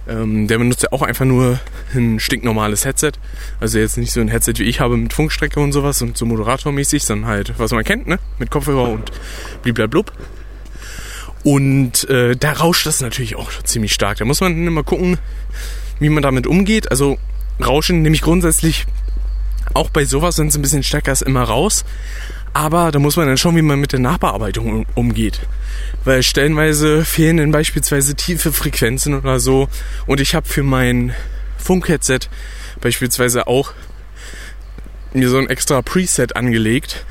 ähm, 0.09 0.49
der 0.49 0.59
benutzt 0.59 0.83
ja 0.83 0.93
auch 0.93 1.03
einfach 1.03 1.25
nur 1.25 1.61
ein 1.95 2.19
stinknormales 2.21 2.85
Headset. 2.85 3.13
Also 3.61 3.79
jetzt 3.79 3.97
nicht 3.97 4.13
so 4.13 4.21
ein 4.21 4.29
Headset 4.29 4.55
wie 4.57 4.65
ich 4.65 4.81
habe 4.81 4.97
mit 4.97 5.13
Funkstrecke 5.13 5.61
und 5.61 5.73
sowas 5.73 6.03
und 6.03 6.17
so 6.17 6.27
moderatormäßig, 6.27 7.05
sondern 7.05 7.31
halt, 7.31 7.55
was 7.59 7.73
man 7.73 7.85
kennt, 7.85 8.07
ne? 8.07 8.19
Mit 8.39 8.51
Kopfhörer 8.51 8.89
und 8.89 9.11
bliblablub. 9.63 10.13
Und 11.43 12.09
äh, 12.11 12.37
da 12.37 12.53
rauscht 12.53 12.87
das 12.87 13.01
natürlich 13.01 13.37
auch 13.37 13.51
ziemlich 13.63 13.93
stark. 13.93 14.19
Da 14.19 14.25
muss 14.25 14.41
man 14.41 14.67
immer 14.67 14.83
gucken, 14.83 15.19
wie 15.99 16.09
man 16.09 16.23
damit 16.23 16.47
umgeht. 16.47 16.91
Also 16.91 17.19
Rauschen 17.65 18.03
nehme 18.03 18.15
ich 18.15 18.23
grundsätzlich 18.23 18.87
auch 19.75 19.91
bei 19.91 20.05
sowas, 20.05 20.39
wenn 20.39 20.49
es 20.49 20.57
ein 20.57 20.63
bisschen 20.63 20.83
stärker 20.83 21.13
ist, 21.13 21.23
immer 21.23 21.43
raus. 21.43 21.85
Aber 22.53 22.91
da 22.91 22.99
muss 22.99 23.17
man 23.17 23.27
dann 23.27 23.39
schauen, 23.39 23.57
wie 23.57 23.63
man 23.63 23.81
mit 23.81 23.93
der 23.93 24.01
Nachbearbeitung 24.01 24.87
umgeht. 24.95 25.41
Weil 26.05 26.23
stellenweise 26.23 27.05
fehlen 27.05 27.37
dann 27.37 27.53
beispielsweise 27.53 28.15
tiefe 28.15 28.53
Frequenzen 28.53 29.15
oder 29.15 29.39
so. 29.39 29.69
Und 30.07 30.21
ich 30.21 30.35
habe 30.35 30.49
für 30.49 30.63
mein 30.63 31.15
Funkheadset 31.59 32.29
beispielsweise 32.81 33.47
auch 33.47 33.73
mir 35.13 35.29
so 35.29 35.39
ein 35.39 35.49
extra 35.49 35.83
Preset 35.83 36.37
angelegt, 36.37 37.05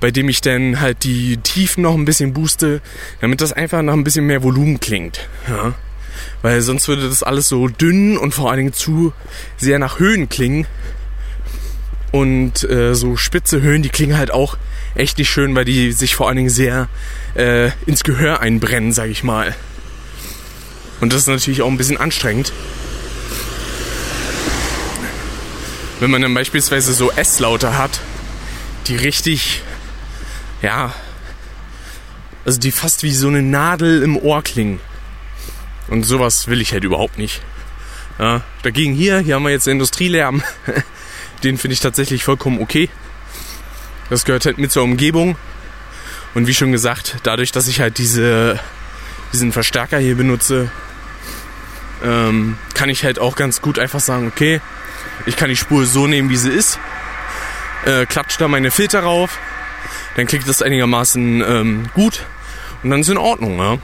bei 0.00 0.10
dem 0.10 0.28
ich 0.28 0.40
dann 0.40 0.80
halt 0.80 1.04
die 1.04 1.36
Tiefen 1.38 1.82
noch 1.82 1.94
ein 1.94 2.04
bisschen 2.04 2.32
booste, 2.32 2.80
damit 3.20 3.40
das 3.40 3.52
einfach 3.52 3.82
noch 3.82 3.92
ein 3.92 4.04
bisschen 4.04 4.26
mehr 4.26 4.42
Volumen 4.42 4.80
klingt. 4.80 5.28
Ja? 5.48 5.74
Weil 6.42 6.62
sonst 6.62 6.88
würde 6.88 7.08
das 7.08 7.22
alles 7.22 7.48
so 7.48 7.68
dünn 7.68 8.16
und 8.16 8.32
vor 8.32 8.50
allen 8.50 8.58
Dingen 8.58 8.72
zu 8.72 9.12
sehr 9.56 9.78
nach 9.78 9.98
Höhen 9.98 10.28
klingen. 10.28 10.66
Und 12.12 12.68
äh, 12.68 12.94
so 12.94 13.16
spitze 13.16 13.62
Höhen, 13.62 13.82
die 13.82 13.88
klingen 13.88 14.16
halt 14.16 14.30
auch 14.30 14.56
echt 14.94 15.18
nicht 15.18 15.30
schön, 15.30 15.54
weil 15.54 15.64
die 15.64 15.92
sich 15.92 16.16
vor 16.16 16.26
allen 16.26 16.36
Dingen 16.36 16.50
sehr 16.50 16.88
äh, 17.34 17.70
ins 17.86 18.02
Gehör 18.02 18.40
einbrennen, 18.40 18.92
sag 18.92 19.08
ich 19.08 19.22
mal. 19.22 19.54
Und 21.00 21.12
das 21.12 21.22
ist 21.22 21.28
natürlich 21.28 21.62
auch 21.62 21.68
ein 21.68 21.76
bisschen 21.76 21.96
anstrengend. 21.96 22.52
Wenn 26.00 26.10
man 26.10 26.22
dann 26.22 26.34
beispielsweise 26.34 26.92
so 26.92 27.10
S-Laute 27.12 27.76
hat, 27.76 28.00
die 28.86 28.96
richtig, 28.96 29.62
ja, 30.62 30.94
also 32.44 32.58
die 32.58 32.72
fast 32.72 33.02
wie 33.02 33.12
so 33.12 33.28
eine 33.28 33.42
Nadel 33.42 34.02
im 34.02 34.16
Ohr 34.16 34.42
klingen. 34.42 34.80
Und 35.88 36.04
sowas 36.04 36.48
will 36.48 36.60
ich 36.60 36.72
halt 36.72 36.84
überhaupt 36.84 37.18
nicht. 37.18 37.42
Ja, 38.18 38.42
dagegen 38.62 38.94
hier, 38.94 39.18
hier 39.20 39.36
haben 39.36 39.42
wir 39.44 39.50
jetzt 39.50 39.68
Industrielärm. 39.68 40.42
Den 41.42 41.58
finde 41.58 41.74
ich 41.74 41.80
tatsächlich 41.80 42.24
vollkommen 42.24 42.60
okay. 42.60 42.88
Das 44.08 44.24
gehört 44.24 44.44
halt 44.44 44.58
mit 44.58 44.72
zur 44.72 44.82
Umgebung. 44.82 45.36
Und 46.34 46.46
wie 46.46 46.54
schon 46.54 46.72
gesagt, 46.72 47.16
dadurch, 47.22 47.52
dass 47.52 47.66
ich 47.66 47.80
halt 47.80 47.98
diese, 47.98 48.58
diesen 49.32 49.52
Verstärker 49.52 49.98
hier 49.98 50.16
benutze, 50.16 50.70
ähm, 52.04 52.56
kann 52.74 52.88
ich 52.88 53.04
halt 53.04 53.18
auch 53.18 53.36
ganz 53.36 53.60
gut 53.62 53.78
einfach 53.78 54.00
sagen, 54.00 54.28
okay, 54.28 54.60
ich 55.26 55.36
kann 55.36 55.48
die 55.48 55.56
Spur 55.56 55.86
so 55.86 56.06
nehmen, 56.06 56.30
wie 56.30 56.36
sie 56.36 56.50
ist. 56.50 56.78
Äh, 57.84 58.06
klatsch 58.06 58.36
da 58.38 58.48
meine 58.48 58.70
Filter 58.70 59.00
rauf. 59.00 59.38
Dann 60.16 60.26
klingt 60.26 60.48
das 60.48 60.62
einigermaßen 60.62 61.42
ähm, 61.46 61.90
gut. 61.94 62.26
Und 62.82 62.90
dann 62.90 63.00
ist 63.00 63.08
in 63.08 63.18
Ordnung, 63.18 63.58
ja. 63.58 63.78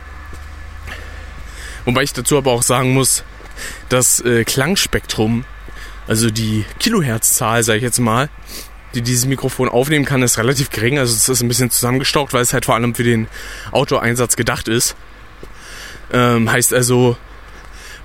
Wobei 1.84 2.02
ich 2.02 2.12
dazu 2.12 2.36
aber 2.36 2.52
auch 2.52 2.62
sagen 2.62 2.92
muss, 2.94 3.22
das 3.88 4.20
äh, 4.20 4.44
Klangspektrum, 4.44 5.44
also 6.06 6.30
die 6.30 6.64
Kilohertzzahl, 6.78 7.62
sage 7.62 7.78
ich 7.78 7.82
jetzt 7.82 7.98
mal, 7.98 8.28
die 8.94 9.02
dieses 9.02 9.26
Mikrofon 9.26 9.68
aufnehmen 9.68 10.04
kann, 10.04 10.22
ist 10.22 10.38
relativ 10.38 10.70
gering. 10.70 10.98
Also 10.98 11.14
es 11.14 11.28
ist 11.28 11.42
ein 11.42 11.48
bisschen 11.48 11.70
zusammengestaucht, 11.70 12.32
weil 12.32 12.42
es 12.42 12.52
halt 12.52 12.64
vor 12.64 12.74
allem 12.74 12.94
für 12.94 13.04
den 13.04 13.28
Outdoor-Einsatz 13.72 14.36
gedacht 14.36 14.68
ist. 14.68 14.96
Ähm, 16.12 16.50
heißt 16.50 16.72
also, 16.72 17.16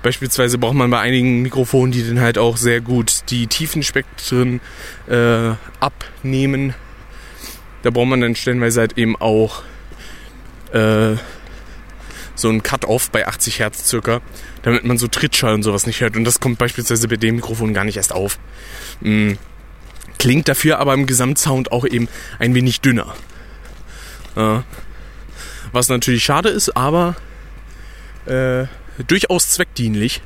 Beispielsweise 0.02 0.58
braucht 0.58 0.74
man 0.74 0.90
bei 0.90 0.98
einigen 0.98 1.42
Mikrofonen, 1.42 1.92
die 1.92 2.06
dann 2.06 2.20
halt 2.20 2.36
auch 2.36 2.56
sehr 2.56 2.80
gut 2.80 3.30
die 3.30 3.46
Tiefenspektren 3.46 4.60
äh, 5.08 5.52
abnehmen. 5.78 6.74
Da 7.82 7.90
braucht 7.90 8.08
man 8.08 8.20
dann 8.20 8.34
stellenweise 8.34 8.80
halt 8.80 8.98
eben 8.98 9.14
auch 9.16 9.62
äh, 10.72 11.14
so 12.42 12.50
ein 12.50 12.62
Cut-Off 12.62 13.10
bei 13.10 13.26
80 13.26 13.60
Hertz 13.60 13.88
circa, 13.88 14.20
damit 14.62 14.84
man 14.84 14.98
so 14.98 15.08
Trittschall 15.08 15.54
und 15.54 15.62
sowas 15.62 15.86
nicht 15.86 16.00
hört. 16.00 16.16
Und 16.16 16.24
das 16.24 16.40
kommt 16.40 16.58
beispielsweise 16.58 17.08
bei 17.08 17.16
dem 17.16 17.36
Mikrofon 17.36 17.72
gar 17.72 17.84
nicht 17.84 17.96
erst 17.96 18.12
auf. 18.12 18.38
Mhm. 19.00 19.38
Klingt 20.18 20.48
dafür 20.48 20.78
aber 20.78 20.94
im 20.94 21.06
Gesamtsound 21.06 21.72
auch 21.72 21.86
eben 21.86 22.08
ein 22.38 22.54
wenig 22.54 22.80
dünner. 22.80 23.14
Ja. 24.36 24.64
Was 25.72 25.88
natürlich 25.88 26.24
schade 26.24 26.50
ist, 26.50 26.76
aber 26.76 27.16
äh, 28.26 28.66
durchaus 29.06 29.48
zweckdienlich. 29.48 30.22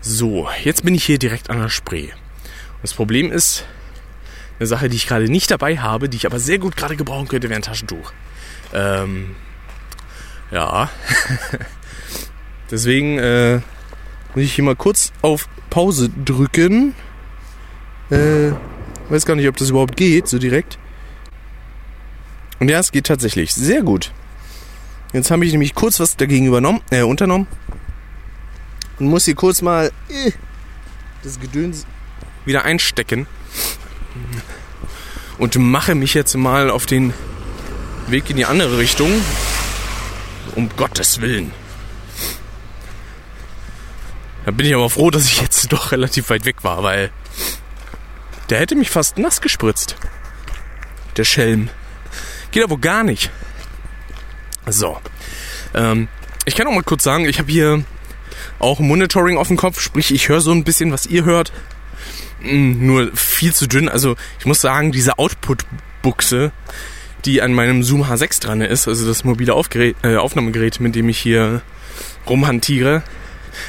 So, 0.00 0.48
jetzt 0.62 0.84
bin 0.84 0.94
ich 0.94 1.04
hier 1.04 1.18
direkt 1.18 1.50
an 1.50 1.60
der 1.60 1.70
Spree. 1.70 2.08
Das 2.82 2.92
Problem 2.92 3.32
ist, 3.32 3.64
eine 4.58 4.66
Sache, 4.66 4.88
die 4.88 4.96
ich 4.96 5.06
gerade 5.06 5.28
nicht 5.30 5.50
dabei 5.50 5.78
habe, 5.78 6.08
die 6.08 6.16
ich 6.16 6.26
aber 6.26 6.38
sehr 6.38 6.58
gut 6.58 6.76
gerade 6.76 6.96
gebrauchen 6.96 7.28
könnte, 7.28 7.48
wäre 7.48 7.58
ein 7.58 7.62
Taschentuch. 7.62 8.12
Ähm, 8.72 9.34
ja. 10.54 10.88
Deswegen 12.70 13.18
äh, 13.18 13.56
muss 14.34 14.44
ich 14.44 14.54
hier 14.54 14.64
mal 14.64 14.76
kurz 14.76 15.12
auf 15.20 15.48
Pause 15.68 16.08
drücken. 16.08 16.94
Äh, 18.10 18.52
weiß 19.08 19.26
gar 19.26 19.34
nicht, 19.34 19.48
ob 19.48 19.56
das 19.56 19.70
überhaupt 19.70 19.96
geht, 19.96 20.28
so 20.28 20.38
direkt. 20.38 20.78
Und 22.60 22.68
ja, 22.70 22.78
es 22.78 22.92
geht 22.92 23.06
tatsächlich. 23.06 23.52
Sehr 23.52 23.82
gut. 23.82 24.12
Jetzt 25.12 25.30
habe 25.30 25.44
ich 25.44 25.52
nämlich 25.52 25.74
kurz 25.74 26.00
was 26.00 26.16
dagegen 26.16 26.46
übernommen, 26.46 26.80
äh, 26.90 27.02
unternommen. 27.02 27.46
Und 28.98 29.08
muss 29.08 29.24
hier 29.24 29.34
kurz 29.34 29.60
mal 29.60 29.90
äh, 30.08 30.30
das 31.22 31.40
Gedöns 31.40 31.84
wieder 32.44 32.64
einstecken. 32.64 33.26
Und 35.38 35.56
mache 35.56 35.96
mich 35.96 36.14
jetzt 36.14 36.34
mal 36.36 36.70
auf 36.70 36.86
den 36.86 37.12
Weg 38.06 38.30
in 38.30 38.36
die 38.36 38.44
andere 38.44 38.78
Richtung. 38.78 39.10
Um 40.54 40.68
Gottes 40.76 41.20
Willen. 41.20 41.52
Da 44.44 44.50
bin 44.50 44.66
ich 44.66 44.74
aber 44.74 44.90
froh, 44.90 45.10
dass 45.10 45.24
ich 45.24 45.40
jetzt 45.40 45.72
doch 45.72 45.92
relativ 45.92 46.30
weit 46.30 46.44
weg 46.44 46.62
war, 46.62 46.82
weil 46.82 47.10
der 48.50 48.60
hätte 48.60 48.74
mich 48.74 48.90
fast 48.90 49.18
nass 49.18 49.40
gespritzt. 49.40 49.96
Der 51.16 51.24
Schelm. 51.24 51.70
Geht 52.50 52.64
aber 52.64 52.78
gar 52.78 53.04
nicht. 53.04 53.30
So. 54.66 55.00
Ähm, 55.74 56.08
ich 56.44 56.54
kann 56.54 56.66
auch 56.66 56.74
mal 56.74 56.82
kurz 56.82 57.02
sagen, 57.02 57.24
ich 57.24 57.38
habe 57.38 57.50
hier 57.50 57.84
auch 58.58 58.80
Monitoring 58.80 59.38
auf 59.38 59.48
dem 59.48 59.56
Kopf, 59.56 59.80
sprich 59.80 60.12
ich 60.12 60.28
höre 60.28 60.40
so 60.40 60.52
ein 60.52 60.64
bisschen, 60.64 60.92
was 60.92 61.06
ihr 61.06 61.24
hört. 61.24 61.52
Mm, 62.40 62.86
nur 62.86 63.10
viel 63.16 63.54
zu 63.54 63.66
dünn. 63.66 63.88
Also 63.88 64.16
ich 64.38 64.46
muss 64.46 64.60
sagen, 64.60 64.92
diese 64.92 65.18
Output-Buchse, 65.18 66.52
die 67.24 67.42
an 67.42 67.52
meinem 67.52 67.82
Zoom 67.82 68.04
H6 68.04 68.40
dran 68.40 68.60
ist, 68.60 68.88
also 68.88 69.06
das 69.06 69.24
mobile 69.24 69.54
Aufgerät, 69.54 69.96
äh, 70.02 70.16
Aufnahmegerät, 70.16 70.80
mit 70.80 70.94
dem 70.94 71.08
ich 71.08 71.18
hier 71.18 71.62
rumhantiere, 72.28 73.02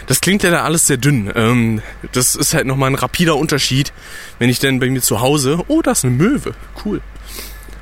das 0.07 0.21
klingt 0.21 0.43
ja 0.43 0.51
da 0.51 0.63
alles 0.63 0.87
sehr 0.87 0.97
dünn. 0.97 1.31
Ähm, 1.35 1.81
das 2.11 2.35
ist 2.35 2.53
halt 2.53 2.65
nochmal 2.65 2.89
ein 2.89 2.95
rapider 2.95 3.35
Unterschied, 3.35 3.93
wenn 4.39 4.49
ich 4.49 4.59
dann 4.59 4.79
bei 4.79 4.89
mir 4.89 5.01
zu 5.01 5.21
Hause, 5.21 5.59
oh, 5.67 5.81
das 5.81 5.99
ist 5.99 6.05
eine 6.05 6.15
Möwe, 6.15 6.53
cool. 6.83 7.01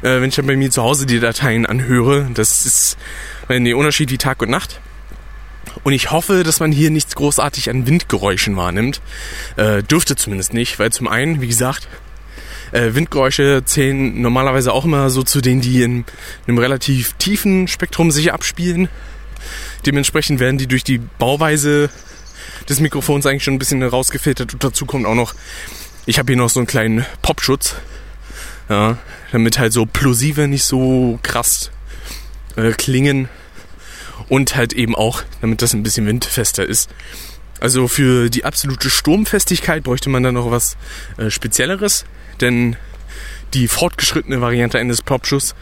Äh, 0.01 0.21
wenn 0.21 0.29
ich 0.29 0.35
dann 0.35 0.47
bei 0.47 0.55
mir 0.55 0.69
zu 0.69 0.83
Hause 0.83 1.05
die 1.05 1.19
Dateien 1.19 1.65
anhöre, 1.65 2.29
das 2.33 2.65
ist 2.65 2.97
ein 3.47 3.71
Unterschied 3.73 4.11
wie 4.11 4.17
Tag 4.17 4.41
und 4.41 4.49
Nacht. 4.49 4.79
Und 5.83 5.93
ich 5.93 6.11
hoffe, 6.11 6.43
dass 6.43 6.59
man 6.59 6.71
hier 6.71 6.91
nichts 6.91 7.15
großartig 7.15 7.69
an 7.69 7.87
Windgeräuschen 7.87 8.55
wahrnimmt. 8.55 9.01
Äh, 9.55 9.81
dürfte 9.81 10.15
zumindest 10.15 10.53
nicht, 10.53 10.77
weil 10.77 10.91
zum 10.91 11.07
einen, 11.07 11.41
wie 11.41 11.47
gesagt, 11.47 11.87
äh, 12.73 12.95
Windgeräusche 12.95 13.61
zählen 13.65 14.19
normalerweise 14.21 14.73
auch 14.73 14.85
immer 14.85 15.09
so 15.09 15.23
zu 15.23 15.41
denen, 15.41 15.61
die 15.61 15.83
in 15.83 16.05
einem 16.47 16.57
relativ 16.57 17.13
tiefen 17.13 17.67
Spektrum 17.67 18.11
sich 18.11 18.33
abspielen. 18.33 18.89
Dementsprechend 19.85 20.39
werden 20.39 20.57
die 20.57 20.67
durch 20.67 20.83
die 20.83 20.97
Bauweise 20.97 21.89
des 22.67 22.79
Mikrofons 22.79 23.25
eigentlich 23.25 23.43
schon 23.43 23.53
ein 23.53 23.59
bisschen 23.59 23.83
rausgefiltert. 23.83 24.53
Und 24.53 24.63
dazu 24.63 24.85
kommt 24.85 25.05
auch 25.05 25.15
noch, 25.15 25.35
ich 26.05 26.17
habe 26.17 26.31
hier 26.31 26.37
noch 26.37 26.49
so 26.49 26.59
einen 26.59 26.67
kleinen 26.67 27.05
Popschutz. 27.21 27.75
Ja, 28.69 28.97
damit 29.31 29.59
halt 29.59 29.73
so 29.73 29.85
Plosive 29.85 30.47
nicht 30.47 30.63
so 30.63 31.19
krass 31.21 31.69
äh, 32.55 32.71
klingen. 32.71 33.29
Und 34.29 34.55
halt 34.55 34.73
eben 34.73 34.95
auch, 34.95 35.21
damit 35.41 35.61
das 35.61 35.73
ein 35.73 35.83
bisschen 35.83 36.07
windfester 36.07 36.65
ist. 36.65 36.89
Also 37.59 37.87
für 37.87 38.29
die 38.29 38.45
absolute 38.45 38.89
Sturmfestigkeit 38.89 39.83
bräuchte 39.83 40.09
man 40.09 40.23
dann 40.23 40.33
noch 40.33 40.49
was 40.49 40.75
äh, 41.17 41.29
Spezielleres 41.29 42.05
denn 42.41 42.75
die 43.53 43.67
fortgeschrittene 43.67 44.41
Variante 44.41 44.79
eines 44.79 45.01
Popschuss 45.01 45.53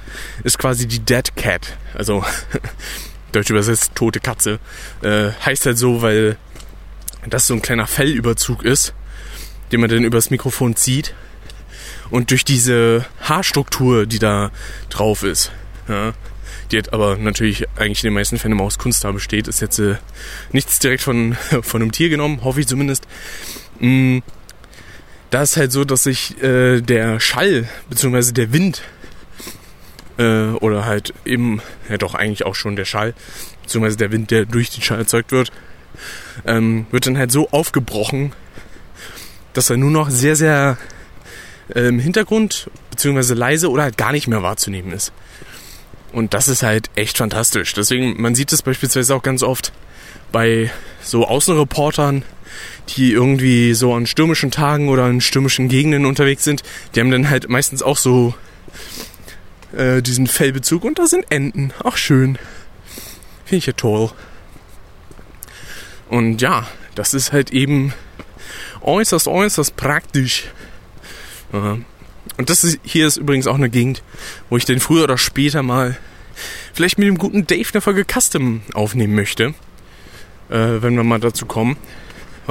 ist 0.44 0.58
quasi 0.58 0.88
die 0.88 1.00
Dead 1.00 1.36
Cat. 1.36 1.78
Also 1.94 2.24
deutsch 3.32 3.50
übersetzt 3.50 3.96
tote 3.96 4.20
Katze. 4.20 4.60
Äh, 5.02 5.32
heißt 5.46 5.66
halt 5.66 5.78
so, 5.78 6.02
weil 6.02 6.38
das 7.28 7.48
so 7.48 7.54
ein 7.54 7.62
kleiner 7.62 7.88
Fellüberzug 7.88 8.64
ist, 8.64 8.94
den 9.72 9.82
man 9.82 9.90
dann 9.90 10.04
übers 10.04 10.30
Mikrofon 10.30 10.76
zieht. 10.76 11.14
Und 12.10 12.32
durch 12.32 12.44
diese 12.44 13.06
Haarstruktur, 13.22 14.06
die 14.06 14.20
da 14.20 14.52
drauf 14.90 15.24
ist, 15.24 15.52
ja, 15.88 16.14
die 16.72 16.78
hat 16.78 16.94
aber 16.94 17.18
natürlich 17.18 17.68
eigentlich 17.78 18.04
in 18.04 18.10
den 18.10 18.14
meisten 18.14 18.38
Fällen 18.38 18.54
immer 18.54 18.64
aus 18.64 18.78
Kunsthaar 18.78 19.14
besteht, 19.14 19.48
ist 19.48 19.62
jetzt 19.62 19.80
äh, 19.80 19.96
nichts 20.52 20.80
direkt 20.80 21.04
von, 21.04 21.36
von 21.62 21.82
einem 21.82 21.92
Tier 21.92 22.10
genommen, 22.10 22.44
hoffe 22.44 22.62
ich 22.62 22.68
zumindest. 22.68 23.08
Mm, 23.80 24.20
da 25.32 25.42
ist 25.42 25.58
halt 25.58 25.72
so, 25.72 25.84
dass 25.86 26.04
sich 26.04 26.42
äh, 26.44 26.82
der 26.82 27.20
Schall 27.20 27.68
bzw. 27.90 28.34
der 28.34 28.54
Wind 28.54 28.84
äh, 30.18 30.52
oder 30.60 30.86
halt 30.86 31.14
eben, 31.26 31.62
ja 31.90 31.98
doch 31.98 32.14
eigentlich 32.14 32.46
auch 32.46 32.56
schon 32.56 32.76
der 32.76 32.86
Schall 32.86 33.14
bzw. 33.64 33.96
der 33.96 34.12
Wind, 34.12 34.30
der 34.30 34.46
durch 34.46 34.70
den 34.70 34.84
Schall 34.84 35.00
erzeugt 35.00 35.32
wird, 35.32 35.52
ähm, 36.46 36.86
wird 36.92 37.08
dann 37.08 37.18
halt 37.18 37.32
so 37.32 37.50
aufgebrochen, 37.50 38.34
dass 39.54 39.70
er 39.70 39.78
nur 39.78 39.92
noch 39.92 40.10
sehr, 40.10 40.36
sehr 40.36 40.78
äh, 41.74 41.88
im 41.88 42.00
Hintergrund 42.00 42.70
bzw. 42.92 43.34
leise 43.34 43.70
oder 43.70 43.84
halt 43.84 43.98
gar 43.98 44.12
nicht 44.12 44.28
mehr 44.28 44.44
wahrzunehmen 44.44 44.92
ist. 44.92 45.14
Und 46.12 46.34
das 46.34 46.50
ist 46.50 46.62
halt 46.62 46.90
echt 46.96 47.18
fantastisch. 47.18 47.74
Deswegen, 47.74 48.22
man 48.22 48.36
sieht 48.36 48.52
es 48.52 48.62
beispielsweise 48.62 49.16
auch 49.16 49.24
ganz 49.24 49.44
oft 49.44 49.72
bei 50.34 50.70
so 51.02 51.26
Außenreportern, 51.26 52.24
die 52.90 53.12
irgendwie 53.12 53.74
so 53.74 53.94
an 53.94 54.06
stürmischen 54.06 54.52
Tagen 54.52 54.90
oder 54.90 55.10
in 55.10 55.22
stürmischen 55.22 55.70
Gegenden 55.70 56.06
unterwegs 56.06 56.44
sind, 56.44 56.64
die 56.94 57.00
haben 57.00 57.12
dann 57.12 57.30
halt 57.30 57.50
meistens 57.50 57.82
auch 57.82 57.98
so 57.98 58.34
äh, 59.76 60.02
diesen 60.02 60.28
Fellbezug 60.28 60.84
und 60.84 61.00
da 61.00 61.08
sind 61.08 61.26
Enten. 61.30 61.74
Ach 61.84 61.98
schön. 61.98 62.38
Finde 63.46 63.58
ich 63.58 63.66
ja 63.66 63.74
toll. 63.74 64.12
Und 66.10 66.42
ja, 66.42 66.68
das 66.96 67.14
ist 67.14 67.32
halt 67.32 67.52
eben 67.52 67.94
äußerst, 68.82 69.28
äußerst 69.28 69.78
praktisch. 69.78 70.46
Und 71.52 71.86
das 72.50 72.64
ist, 72.64 72.80
hier 72.84 73.08
ist 73.08 73.18
übrigens 73.18 73.48
auch 73.48 73.56
eine 73.56 73.70
Gegend, 73.70 74.04
wo 74.50 74.58
ich 74.58 74.66
den 74.66 74.80
früher 74.80 75.04
oder 75.04 75.18
später 75.18 75.64
mal 75.64 75.98
vielleicht 76.74 76.98
mit 76.98 77.08
dem 77.08 77.18
guten 77.18 77.48
Dave 77.48 77.68
eine 77.74 77.82
Folge 77.82 78.06
Custom 78.06 78.62
aufnehmen 78.74 79.16
möchte. 79.16 79.54
Äh, 80.50 80.82
wenn 80.82 80.96
wir 80.96 81.04
mal 81.04 81.20
dazu 81.20 81.46
kommen 81.46 81.78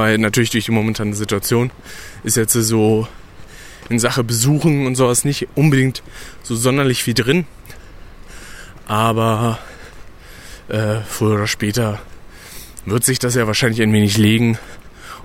weil 0.00 0.16
natürlich 0.16 0.48
durch 0.48 0.64
die 0.64 0.70
momentane 0.70 1.12
Situation 1.14 1.70
ist 2.24 2.38
jetzt 2.38 2.54
so 2.54 3.06
in 3.90 3.98
Sache 3.98 4.24
Besuchen 4.24 4.86
und 4.86 4.94
sowas 4.94 5.26
nicht 5.26 5.46
unbedingt 5.56 6.02
so 6.42 6.56
sonderlich 6.56 7.02
viel 7.02 7.12
drin. 7.12 7.44
Aber 8.86 9.58
äh, 10.68 11.00
früher 11.06 11.34
oder 11.34 11.46
später 11.46 12.00
wird 12.86 13.04
sich 13.04 13.18
das 13.18 13.34
ja 13.34 13.46
wahrscheinlich 13.46 13.82
ein 13.82 13.92
wenig 13.92 14.16
legen 14.16 14.56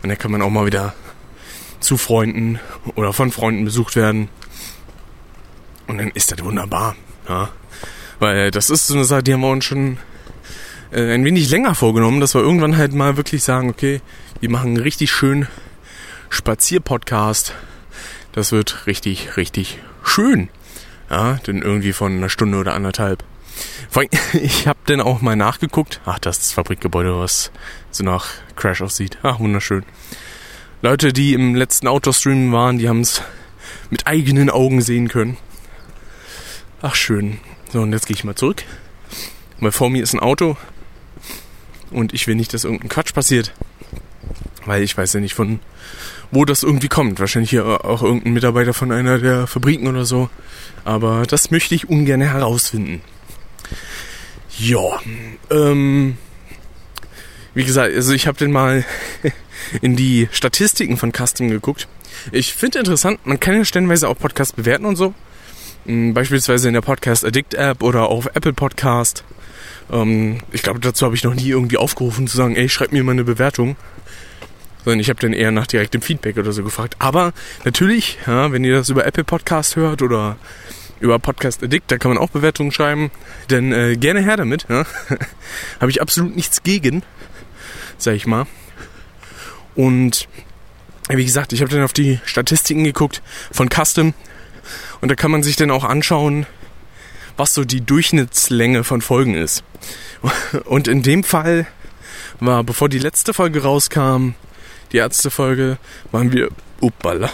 und 0.04 0.10
dann 0.10 0.18
kann 0.18 0.32
man 0.32 0.42
auch 0.42 0.50
mal 0.50 0.66
wieder 0.66 0.94
zu 1.80 1.96
Freunden 1.96 2.60
oder 2.96 3.14
von 3.14 3.32
Freunden 3.32 3.64
besucht 3.64 3.96
werden. 3.96 4.28
Und 5.88 6.00
dann 6.00 6.10
ist 6.10 6.34
das 6.34 6.44
wunderbar. 6.44 6.98
Ja? 7.30 7.48
Weil 8.20 8.52
das 8.52 8.70
ist 8.70 8.88
so 8.88 8.96
eine 8.96 9.06
Sache, 9.06 9.24
die 9.24 9.34
haben 9.34 9.42
wir 9.42 9.52
uns 9.52 9.64
schon 9.64 10.00
äh, 10.92 11.14
ein 11.14 11.24
wenig 11.24 11.50
länger 11.50 11.76
vorgenommen, 11.76 12.20
dass 12.20 12.34
wir 12.34 12.42
irgendwann 12.42 12.76
halt 12.76 12.94
mal 12.94 13.16
wirklich 13.16 13.42
sagen, 13.42 13.70
okay, 13.70 14.02
wir 14.46 14.52
machen 14.52 14.76
einen 14.76 14.84
richtig 14.84 15.12
schönen 15.12 15.48
Spazierpodcast. 16.30 17.56
Das 18.32 18.52
wird 18.52 18.86
richtig, 18.86 19.38
richtig 19.38 19.80
schön. 20.04 20.50
Ja, 21.10 21.40
denn 21.48 21.64
irgendwie 21.64 21.94
von 21.94 22.16
einer 22.16 22.30
Stunde 22.30 22.60
oder 22.60 22.76
anderthalb. 22.76 23.24
Vor 23.90 24.04
allem, 24.04 24.12
ich 24.34 24.68
habe 24.68 24.78
dann 24.86 25.02
auch 25.02 25.20
mal 25.22 25.36
nachgeguckt. 25.36 26.00
Ach, 26.06 26.20
das 26.20 26.38
ist 26.38 26.46
das 26.46 26.52
Fabrikgebäude, 26.52 27.20
was 27.20 27.50
so 27.90 28.04
nach 28.04 28.28
Crash 28.56 28.84
aussieht. 28.84 29.18
Ach, 29.24 29.40
wunderschön. 29.40 29.84
Leute, 30.84 31.12
die 31.12 31.34
im 31.34 31.56
letzten 31.56 31.88
Outdoor-Stream 31.88 32.52
waren, 32.52 32.78
die 32.78 32.88
haben 32.88 33.02
es 33.02 33.24
mit 33.90 34.06
eigenen 34.06 34.52
Augen 34.52 34.84
sehen 34.84 35.08
können. 35.08 35.38
Ach, 36.84 36.94
schön. 36.94 37.40
So, 37.74 37.82
und 37.82 37.94
jetzt 37.94 38.06
gehe 38.06 38.16
ich 38.16 38.24
mal 38.24 38.36
zurück. 38.36 38.62
Weil 39.60 39.72
vor 39.72 39.90
mir 39.90 40.04
ist 40.04 40.14
ein 40.14 40.20
Auto. 40.20 40.56
Und 41.90 42.14
ich 42.14 42.28
will 42.28 42.36
nicht, 42.36 42.54
dass 42.54 42.64
irgendein 42.64 42.90
Quatsch 42.90 43.12
passiert. 43.12 43.52
Weil 44.66 44.84
ich 44.84 44.98
weiß 44.98 45.14
ja 45.14 45.20
nicht 45.20 45.36
von 45.36 45.60
wo 46.32 46.46
das 46.46 46.64
irgendwie 46.64 46.88
kommt. 46.88 47.20
Wahrscheinlich 47.20 47.52
hier 47.52 47.86
auch 47.86 48.02
irgendein 48.02 48.34
Mitarbeiter 48.34 48.74
von 48.74 48.92
einer 48.92 49.20
der 49.20 49.48
Fabriken 49.48 49.88
oder 49.88 50.06
so. 50.06 50.30
Aber 50.84 51.24
das 51.28 51.52
möchte 51.52 51.76
ich 51.76 51.90
ungern 51.90 52.22
herausfinden. 52.22 53.02
Ja, 54.58 55.00
ähm, 55.52 56.18
wie 57.54 57.66
gesagt, 57.66 57.94
also 57.94 58.14
ich 58.14 58.28
habe 58.28 58.38
den 58.38 58.52
mal 58.52 58.86
in 59.82 59.96
die 59.96 60.30
Statistiken 60.32 60.98
von 60.98 61.12
Custom 61.12 61.50
geguckt. 61.50 61.88
Ich 62.32 62.54
finde 62.54 62.80
interessant, 62.80 63.26
man 63.26 63.40
kann 63.40 63.56
ja 63.56 63.66
stellenweise 63.66 64.08
auch 64.08 64.18
Podcasts 64.18 64.54
bewerten 64.54 64.86
und 64.86 64.96
so. 64.96 65.14
Hm, 65.86 66.14
beispielsweise 66.14 66.68
in 66.68 66.74
der 66.74 66.82
Podcast 66.82 67.26
Addict 67.26 67.54
App 67.54 67.84
oder 67.84 68.10
auf 68.10 68.28
Apple 68.34 68.54
Podcast. 68.54 69.24
Ähm, 69.92 70.40
ich 70.52 70.64
glaube, 70.64 70.80
dazu 70.80 71.06
habe 71.06 71.16
ich 71.16 71.24
noch 71.24 71.36
nie 71.36 71.50
irgendwie 71.50 71.78
aufgerufen 71.78 72.28
zu 72.28 72.38
sagen, 72.38 72.56
ey, 72.56 72.70
schreib 72.70 72.92
mir 72.92 73.04
mal 73.04 73.12
eine 73.12 73.24
Bewertung. 73.24 73.76
Sondern 74.86 75.02
ich 75.02 75.10
habe 75.10 75.20
dann 75.20 75.34
eher 75.34 75.52
nach 75.52 75.68
direktem 75.68 76.02
Feedback 76.02 76.38
oder 76.38 76.54
so 76.54 76.64
gefragt. 76.64 76.96
Aber 77.00 77.34
natürlich, 77.66 78.18
ja, 78.26 78.54
wenn 78.54 78.64
ihr 78.64 78.76
das 78.76 78.90
über 78.90 79.06
Apple 79.06 79.26
Podcast 79.26 79.76
hört 79.76 80.02
oder 80.02 80.38
über 81.02 81.20
Podcast 81.20 81.62
Addict, 81.62 81.92
da 81.92 81.98
kann 81.98 82.12
man 82.12 82.18
auch 82.18 82.30
Bewertungen 82.30 82.72
schreiben. 82.72 83.12
Denn 83.50 83.74
äh, 83.74 83.98
gerne 83.98 84.22
her 84.22 84.38
damit. 84.38 84.68
Ja. 84.70 84.86
habe 85.82 85.92
ich 85.92 86.02
absolut 86.02 86.36
nichts 86.36 86.64
gegen, 86.64 87.04
sag 87.98 88.16
ich 88.16 88.26
mal. 88.26 88.46
Und 89.76 90.30
wie 91.10 91.26
gesagt, 91.26 91.52
ich 91.52 91.62
habe 91.62 91.72
dann 91.72 91.84
auf 91.84 91.94
die 91.94 92.20
Statistiken 92.24 92.86
geguckt 92.86 93.22
von 93.52 93.70
Custom 93.70 94.14
und 95.02 95.10
da 95.10 95.16
kann 95.16 95.32
man 95.32 95.44
sich 95.44 95.56
dann 95.56 95.70
auch 95.70 95.84
anschauen, 95.84 96.46
was 97.38 97.54
so 97.54 97.66
die 97.66 97.82
Durchschnittslänge 97.82 98.84
von 98.84 99.02
Folgen 99.02 99.36
ist. 99.36 99.64
Und 100.66 100.88
in 100.88 101.04
dem 101.04 101.24
Fall 101.24 101.68
war, 102.40 102.64
bevor 102.64 102.90
die 102.90 103.00
letzte 103.00 103.34
Folge 103.34 103.64
rauskam, 103.64 104.30
die 104.92 104.98
erste 104.98 105.30
Folge, 105.30 105.78
waren 106.12 106.32
wir, 106.32 106.50
uppala, 106.82 107.32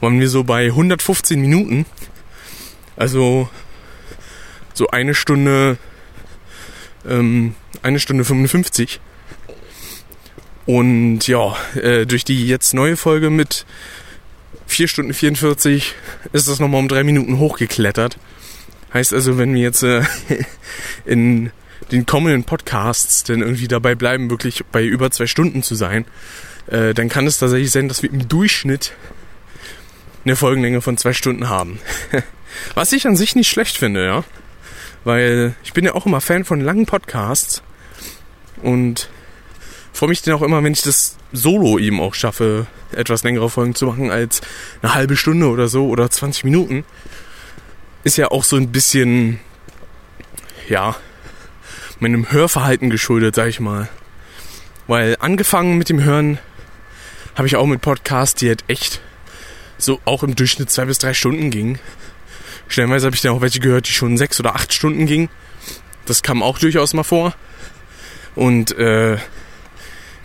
waren 0.00 0.20
wir 0.20 0.28
so 0.28 0.44
bei 0.44 0.66
115 0.66 1.40
Minuten. 1.40 1.86
Also 2.96 3.48
so 4.74 4.88
eine 4.88 5.14
Stunde, 5.14 5.78
ähm, 7.08 7.54
eine 7.82 8.00
Stunde 8.00 8.24
55. 8.24 9.00
Und 10.66 11.26
ja, 11.26 11.56
äh, 11.74 12.06
durch 12.06 12.24
die 12.24 12.46
jetzt 12.46 12.74
neue 12.74 12.96
Folge 12.96 13.30
mit 13.30 13.66
4 14.66 14.88
Stunden 14.88 15.12
44 15.12 15.94
ist 16.32 16.48
das 16.48 16.60
nochmal 16.60 16.80
um 16.80 16.88
3 16.88 17.04
Minuten 17.04 17.38
hochgeklettert. 17.38 18.18
Heißt 18.94 19.12
also, 19.12 19.38
wenn 19.38 19.54
wir 19.54 19.62
jetzt 19.62 19.82
äh, 19.82 20.02
in 21.04 21.50
den 21.90 22.06
kommenden 22.06 22.44
Podcasts 22.44 23.24
denn 23.24 23.40
irgendwie 23.40 23.68
dabei 23.68 23.94
bleiben, 23.94 24.30
wirklich 24.30 24.64
bei 24.70 24.84
über 24.84 25.10
zwei 25.10 25.26
Stunden 25.26 25.62
zu 25.62 25.74
sein, 25.74 26.06
äh, 26.66 26.94
dann 26.94 27.08
kann 27.08 27.26
es 27.26 27.38
tatsächlich 27.38 27.70
sein, 27.70 27.88
dass 27.88 28.02
wir 28.02 28.10
im 28.10 28.28
Durchschnitt 28.28 28.92
eine 30.24 30.36
Folgenlänge 30.36 30.80
von 30.80 30.96
zwei 30.96 31.12
Stunden 31.12 31.48
haben. 31.48 31.80
Was 32.74 32.92
ich 32.92 33.06
an 33.06 33.16
sich 33.16 33.34
nicht 33.34 33.48
schlecht 33.48 33.76
finde, 33.76 34.04
ja. 34.04 34.24
Weil 35.04 35.54
ich 35.64 35.72
bin 35.72 35.84
ja 35.84 35.94
auch 35.94 36.06
immer 36.06 36.20
Fan 36.20 36.44
von 36.44 36.60
langen 36.60 36.86
Podcasts 36.86 37.62
und 38.62 39.08
freue 39.92 40.10
mich 40.10 40.22
dann 40.22 40.34
auch 40.34 40.42
immer, 40.42 40.62
wenn 40.62 40.72
ich 40.72 40.82
das 40.82 41.16
solo 41.32 41.78
eben 41.78 42.00
auch 42.00 42.14
schaffe, 42.14 42.66
etwas 42.92 43.24
längere 43.24 43.50
Folgen 43.50 43.74
zu 43.74 43.86
machen 43.86 44.10
als 44.10 44.42
eine 44.80 44.94
halbe 44.94 45.16
Stunde 45.16 45.48
oder 45.48 45.68
so 45.68 45.88
oder 45.88 46.08
20 46.08 46.44
Minuten. 46.44 46.84
Ist 48.04 48.16
ja 48.16 48.30
auch 48.30 48.44
so 48.44 48.56
ein 48.56 48.70
bisschen, 48.70 49.40
ja, 50.68 50.96
meinem 51.98 52.30
Hörverhalten 52.30 52.90
geschuldet, 52.90 53.34
sag 53.34 53.48
ich 53.48 53.60
mal. 53.60 53.88
Weil 54.86 55.16
angefangen 55.20 55.78
mit 55.78 55.88
dem 55.88 56.02
Hören 56.02 56.38
habe 57.34 57.46
ich 57.46 57.56
auch 57.56 57.66
mit 57.66 57.80
Podcasts, 57.80 58.34
die 58.34 58.48
halt 58.48 58.64
echt 58.68 59.00
so 59.78 60.00
auch 60.04 60.22
im 60.22 60.34
Durchschnitt 60.34 60.70
zwei 60.70 60.84
bis 60.84 60.98
drei 60.98 61.14
Stunden 61.14 61.50
gingen. 61.50 61.78
Stellenweise 62.68 63.06
habe 63.06 63.16
ich 63.16 63.22
dann 63.22 63.32
auch 63.32 63.40
welche 63.40 63.60
gehört, 63.60 63.88
die 63.88 63.92
schon 63.92 64.16
sechs 64.16 64.38
oder 64.40 64.54
acht 64.54 64.72
Stunden 64.72 65.06
gingen. 65.06 65.28
Das 66.06 66.22
kam 66.22 66.42
auch 66.42 66.58
durchaus 66.58 66.94
mal 66.94 67.02
vor. 67.02 67.34
Und 68.34 68.76
äh, 68.78 69.18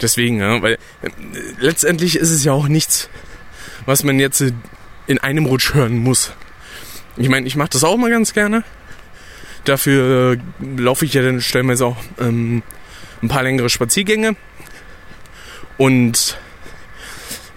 Deswegen, 0.02 0.40
ja, 0.40 0.62
weil 0.62 0.74
äh, 0.74 1.10
letztendlich 1.60 2.18
ist 2.18 2.30
es 2.30 2.44
ja 2.44 2.52
auch 2.52 2.68
nichts, 2.68 3.10
was 3.86 4.04
man 4.04 4.20
jetzt 4.20 4.44
in 5.08 5.18
einem 5.20 5.46
Rutsch 5.46 5.74
hören 5.74 5.98
muss. 5.98 6.34
Ich 7.16 7.30
meine, 7.30 7.48
ich 7.48 7.56
mache 7.56 7.70
das 7.70 7.84
auch 7.84 7.98
mal 7.98 8.12
ganz 8.12 8.34
gerne. 8.34 8.64
Dafür 9.64 10.34
äh, 10.34 10.38
laufe 10.80 11.06
ich 11.06 11.14
ja 11.14 11.24
dann 11.24 11.42
stellenweise 11.42 11.86
auch 11.86 11.98
ähm, 12.20 12.62
ein 13.22 13.28
paar 13.28 13.44
längere 13.44 13.70
Spaziergänge. 13.70 14.36
Und 15.78 16.38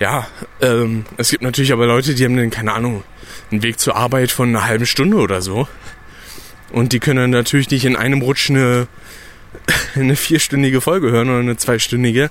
ja, 0.00 0.26
ähm, 0.60 1.04
es 1.16 1.30
gibt 1.30 1.42
natürlich 1.42 1.72
aber 1.72 1.86
Leute, 1.86 2.14
die 2.14 2.24
haben 2.24 2.36
dann, 2.36 2.50
keine 2.50 2.72
Ahnung, 2.72 3.04
einen 3.52 3.62
Weg 3.62 3.78
zur 3.78 3.94
Arbeit 3.94 4.32
von 4.32 4.48
einer 4.48 4.66
halben 4.66 4.86
Stunde 4.86 5.18
oder 5.18 5.42
so. 5.42 5.68
Und 6.72 6.92
die 6.92 7.00
können 7.00 7.18
dann 7.18 7.30
natürlich 7.30 7.70
nicht 7.70 7.84
in 7.84 7.96
einem 7.96 8.22
Rutsch 8.22 8.50
eine 8.50 8.88
eine 9.94 10.16
vierstündige 10.16 10.80
Folge 10.80 11.10
hören 11.10 11.28
oder 11.28 11.40
eine 11.40 11.56
zweistündige. 11.56 12.30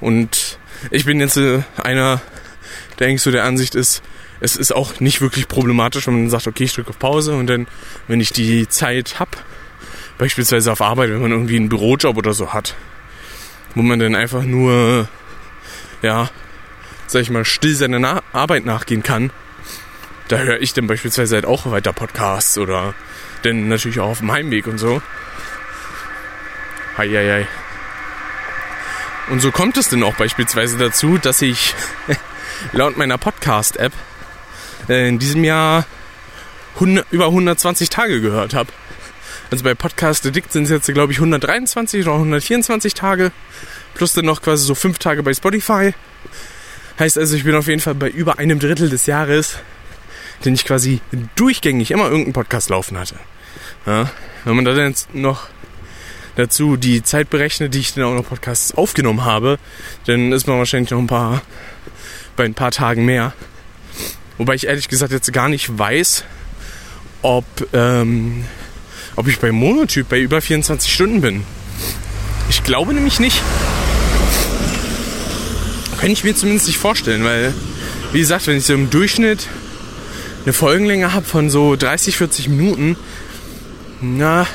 Und 0.00 0.58
ich 0.90 1.04
bin 1.04 1.20
jetzt 1.20 1.36
äh, 1.36 1.62
einer, 1.82 2.20
der 2.98 3.08
eigentlich 3.08 3.22
so 3.22 3.30
der 3.30 3.44
Ansicht 3.44 3.74
ist, 3.74 4.02
es 4.40 4.56
ist 4.56 4.74
auch 4.74 4.98
nicht 4.98 5.20
wirklich 5.20 5.46
problematisch, 5.46 6.06
wenn 6.08 6.14
man 6.14 6.30
sagt, 6.30 6.48
okay, 6.48 6.64
ich 6.64 6.74
drücke 6.74 6.90
auf 6.90 6.98
Pause 6.98 7.36
und 7.36 7.46
dann, 7.46 7.68
wenn 8.08 8.20
ich 8.20 8.32
die 8.32 8.68
Zeit 8.68 9.20
habe, 9.20 9.30
beispielsweise 10.18 10.72
auf 10.72 10.80
Arbeit, 10.80 11.10
wenn 11.10 11.22
man 11.22 11.30
irgendwie 11.30 11.56
einen 11.56 11.68
Bürojob 11.68 12.16
oder 12.16 12.32
so 12.32 12.52
hat, 12.52 12.74
wo 13.76 13.82
man 13.82 14.00
dann 14.00 14.16
einfach 14.16 14.42
nur, 14.42 15.08
ja, 16.02 16.28
sag 17.12 17.20
ich 17.20 17.30
mal, 17.30 17.44
still 17.44 17.76
seiner 17.76 17.98
Na 17.98 18.22
Arbeit 18.32 18.64
nachgehen 18.64 19.02
kann, 19.02 19.30
da 20.28 20.38
höre 20.38 20.60
ich 20.60 20.72
dann 20.72 20.86
beispielsweise 20.86 21.34
halt 21.34 21.44
auch 21.44 21.70
weiter 21.70 21.92
Podcasts 21.92 22.56
oder 22.56 22.94
dann 23.42 23.68
natürlich 23.68 24.00
auch 24.00 24.10
auf 24.10 24.18
dem 24.18 24.32
Heimweg 24.32 24.66
und 24.66 24.78
so. 24.78 25.02
Heieiei. 26.96 27.46
Und 29.28 29.40
so 29.40 29.50
kommt 29.50 29.76
es 29.76 29.90
denn 29.90 30.02
auch 30.02 30.16
beispielsweise 30.16 30.78
dazu, 30.78 31.18
dass 31.18 31.42
ich 31.42 31.74
laut 32.72 32.96
meiner 32.96 33.18
Podcast-App 33.18 33.92
in 34.88 35.18
diesem 35.18 35.44
Jahr 35.44 35.84
100, 36.74 37.06
über 37.10 37.26
120 37.26 37.90
Tage 37.90 38.22
gehört 38.22 38.54
habe. 38.54 38.72
Also 39.50 39.64
bei 39.64 39.74
Podcast 39.74 40.26
Addict 40.26 40.50
sind 40.50 40.64
es 40.64 40.70
jetzt, 40.70 40.86
glaube 40.92 41.12
ich, 41.12 41.18
123 41.18 42.06
oder 42.06 42.14
124 42.14 42.94
Tage. 42.94 43.32
Plus 43.94 44.14
dann 44.14 44.24
noch 44.24 44.40
quasi 44.40 44.64
so 44.64 44.74
fünf 44.74 44.98
Tage 44.98 45.22
bei 45.22 45.34
Spotify. 45.34 45.92
Heißt 47.02 47.18
also, 47.18 47.34
ich 47.34 47.42
bin 47.42 47.56
auf 47.56 47.66
jeden 47.66 47.80
Fall 47.80 47.96
bei 47.96 48.08
über 48.08 48.38
einem 48.38 48.60
Drittel 48.60 48.88
des 48.88 49.06
Jahres, 49.06 49.56
den 50.44 50.54
ich 50.54 50.64
quasi 50.64 51.00
durchgängig 51.34 51.90
immer 51.90 52.04
irgendeinen 52.04 52.32
Podcast 52.32 52.70
laufen 52.70 52.96
hatte. 52.96 53.16
Ja, 53.86 54.08
wenn 54.44 54.54
man 54.54 54.64
da 54.64 54.72
dann 54.72 54.94
noch 55.12 55.48
dazu 56.36 56.76
die 56.76 57.02
Zeit 57.02 57.28
berechne, 57.28 57.70
die 57.70 57.80
ich 57.80 57.92
dann 57.94 58.04
auch 58.04 58.14
noch 58.14 58.28
Podcasts 58.28 58.76
aufgenommen 58.76 59.24
habe, 59.24 59.58
dann 60.06 60.30
ist 60.30 60.46
man 60.46 60.58
wahrscheinlich 60.58 60.92
noch 60.92 61.00
ein 61.00 61.08
paar, 61.08 61.42
bei 62.36 62.44
ein 62.44 62.54
paar 62.54 62.70
Tagen 62.70 63.04
mehr. 63.04 63.32
Wobei 64.38 64.54
ich 64.54 64.68
ehrlich 64.68 64.86
gesagt 64.86 65.10
jetzt 65.10 65.32
gar 65.32 65.48
nicht 65.48 65.76
weiß, 65.76 66.22
ob, 67.22 67.44
ähm, 67.72 68.44
ob 69.16 69.26
ich 69.26 69.40
bei 69.40 69.50
Monotyp 69.50 70.08
bei 70.08 70.20
über 70.20 70.40
24 70.40 70.94
Stunden 70.94 71.20
bin. 71.20 71.42
Ich 72.48 72.62
glaube 72.62 72.94
nämlich 72.94 73.18
nicht. 73.18 73.42
Kann 76.02 76.10
ich 76.10 76.24
mir 76.24 76.34
zumindest 76.34 76.66
nicht 76.66 76.78
vorstellen, 76.78 77.22
weil, 77.22 77.54
wie 78.10 78.18
gesagt, 78.18 78.48
wenn 78.48 78.56
ich 78.56 78.64
so 78.64 78.74
im 78.74 78.90
Durchschnitt 78.90 79.46
eine 80.42 80.52
Folgenlänge 80.52 81.12
habe 81.12 81.24
von 81.24 81.48
so 81.48 81.76
30, 81.76 82.16
40 82.16 82.48
Minuten, 82.48 82.96
na, 84.00 84.48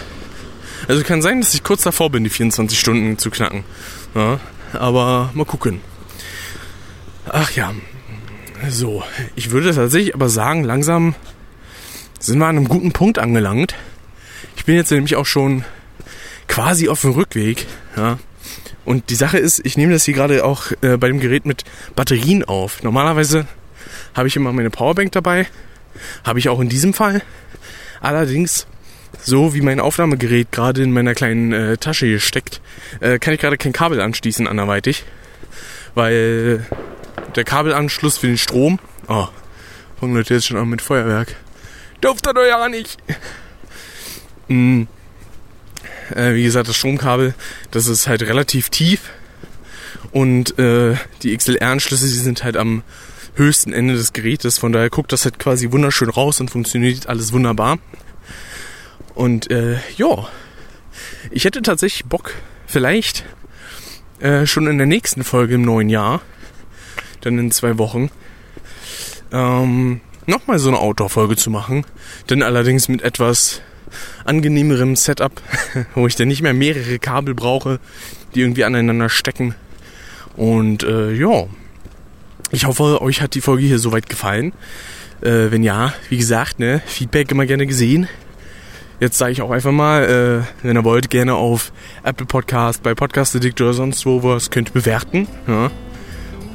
also 0.89 1.02
kann 1.06 1.22
sein, 1.22 1.39
dass 1.39 1.54
ich 1.54 1.64
kurz 1.64 1.84
davor 1.84 2.10
bin, 2.10 2.26
die 2.26 2.30
24 2.30 2.78
Stunden 2.78 3.18
zu 3.18 3.30
knacken. 3.30 3.64
Ja, 4.14 4.41
aber 4.74 5.32
mal 5.36 5.45
gucken. 5.45 5.80
Ach 7.30 7.50
ja. 7.52 7.74
So, 8.68 9.06
ich 9.38 9.52
würde 9.52 9.74
tatsächlich 9.74 10.16
aber 10.16 10.28
sagen, 10.28 10.66
langsam 10.66 11.16
sind 12.20 12.39
wir 12.39 12.48
an 12.48 12.58
einem 12.58 12.68
guten 12.68 12.91
Punkt 12.91 13.20
angelangt. 13.20 13.74
Ich 14.58 14.66
bin 14.66 14.76
jetzt 14.76 14.91
nämlich 14.91 15.16
auch 15.16 15.26
schon 15.26 15.64
quasi 16.50 16.89
auf 16.89 17.00
dem 17.00 17.12
Rückweg. 17.12 17.68
Ja. 17.95 18.20
Und 18.88 19.10
die 19.10 19.16
Sache 19.16 19.38
ist, 19.38 19.60
ich 19.66 19.76
nehme 19.76 19.92
das 19.92 20.06
hier 20.06 20.14
gerade 20.14 20.46
auch 20.46 20.72
äh, 20.82 20.96
bei 20.96 21.10
dem 21.10 21.20
Gerät 21.20 21.46
mit 21.46 21.66
Batterien 21.94 22.46
auf. 22.46 22.84
Normalerweise 22.84 23.46
habe 24.14 24.30
ich 24.30 24.38
immer 24.38 24.54
meine 24.54 24.70
Powerbank 24.70 25.12
dabei. 25.12 25.46
Habe 26.24 26.40
ich 26.40 26.48
auch 26.48 26.62
in 26.62 26.70
diesem 26.70 26.94
Fall. 26.94 27.22
Allerdings 28.00 28.66
so 29.22 29.54
wie 29.54 29.60
mein 29.60 29.82
Aufnahmegerät 29.82 30.54
gerade 30.54 30.84
in 30.84 30.94
meiner 30.94 31.16
kleinen 31.16 31.52
äh, 31.52 31.76
Tasche 31.76 32.06
hier 32.06 32.22
steckt, 32.22 32.62
äh, 33.02 33.20
kann 33.20 33.34
ich 33.34 33.42
gerade 33.42 33.58
kein 33.58 33.74
Kabel 33.74 34.00
anschließen 34.00 34.48
anderweitig, 34.48 35.04
weil 35.94 36.66
der 37.36 37.44
Kabelanschluss 37.44 38.18
für 38.18 38.28
den 38.28 38.38
Strom, 38.38 38.80
oh, 39.10 39.28
fangen 40.00 40.16
Leute 40.16 40.34
jetzt 40.34 40.48
schon 40.48 40.56
an 40.56 40.70
mit 40.70 40.82
Feuerwerk, 40.82 41.36
durfte 42.00 42.34
doch 42.34 42.46
ja 42.46 42.70
nicht. 42.70 42.98
Mm, 44.48 44.84
Äh, 46.16 46.34
wie 46.34 46.43
gesagt, 46.43 46.70
das 46.70 46.76
Stromkabel, 46.76 47.34
das 47.72 47.88
ist 47.88 48.08
halt 48.08 48.24
relativ 48.24 48.70
tief 48.70 49.01
und 50.12 50.58
äh, 50.60 50.95
die 51.24 51.36
XLR-Anschlüsse, 51.36 52.08
die 52.08 52.14
sind 52.14 52.43
halt 52.43 52.58
am 52.58 52.84
höchsten 53.36 53.74
Ende 53.74 53.95
des 53.95 54.14
Gerätes. 54.14 54.58
Von 54.58 54.72
daher 54.72 54.89
guckt 54.89 55.12
das 55.12 55.26
halt 55.26 55.39
quasi 55.39 55.72
wunderschön 55.72 56.10
raus 56.10 56.39
und 56.39 56.49
funktioniert 56.49 57.08
alles 57.08 57.34
wunderbar. 57.34 57.78
Und 59.14 59.51
äh, 59.51 59.78
ja, 59.97 60.28
ich 61.32 61.45
hätte 61.45 61.62
tatsächlich 61.62 62.05
Bock, 62.05 62.34
vielleicht 62.66 63.26
äh, 64.20 64.45
schon 64.45 64.68
in 64.68 64.78
der 64.78 64.88
nächsten 64.88 65.24
Folge 65.24 65.55
im 65.55 65.64
neuen 65.64 65.89
Jahr, 65.89 66.22
dann 67.22 67.38
in 67.38 67.51
zwei 67.51 67.78
Wochen, 67.78 68.10
ähm, 69.32 70.01
nochmal 70.26 70.60
so 70.60 70.70
eine 70.70 70.80
Outdoor-Folge 70.80 71.36
zu 71.36 71.49
machen. 71.49 71.86
Dann 72.28 72.43
allerdings 72.43 72.88
mit 72.88 73.01
etwas 73.01 73.62
angenehmerem 74.26 74.96
Setup, 74.96 75.42
wo 75.96 76.08
ich 76.08 76.16
dann 76.16 76.28
nicht 76.28 76.42
mehr 76.42 76.54
mehrere 76.54 77.00
Kabel 77.00 77.34
brauche, 77.34 77.80
die 78.36 78.42
irgendwie 78.42 78.64
aneinander 78.64 79.10
stecken. 79.10 79.56
Und 80.36 80.84
äh, 80.84 81.12
ja, 81.14 81.46
ich 82.52 82.66
hoffe, 82.66 83.02
euch 83.02 83.22
hat 83.22 83.34
die 83.34 83.42
Folge 83.42 83.64
hier 83.64 83.80
soweit 83.80 84.08
gefallen. 84.10 84.54
Äh, 85.22 85.52
wenn 85.52 85.64
ja, 85.64 85.94
wie 86.10 86.18
gesagt, 86.18 86.60
ne, 86.60 86.82
Feedback 86.86 87.32
immer 87.32 87.46
gerne 87.46 87.66
gesehen. 87.66 88.08
Jetzt 89.00 89.18
sage 89.18 89.32
ich 89.32 89.42
auch 89.42 89.52
einfach 89.52 89.72
mal, 89.72 90.46
äh, 90.64 90.66
wenn 90.66 90.76
ihr 90.76 90.84
wollt, 90.84 91.10
gerne 91.10 91.36
auf 91.36 91.72
Apple 92.04 92.26
Podcast, 92.26 92.82
bei 92.82 92.96
Podcast 92.96 93.36
Addict 93.36 93.62
oder 93.62 93.74
sonst 93.74 94.06
wo 94.06 94.24
was 94.24 94.50
könnt 94.50 94.74
bewerten. 94.74 95.28
Ja. 95.48 95.72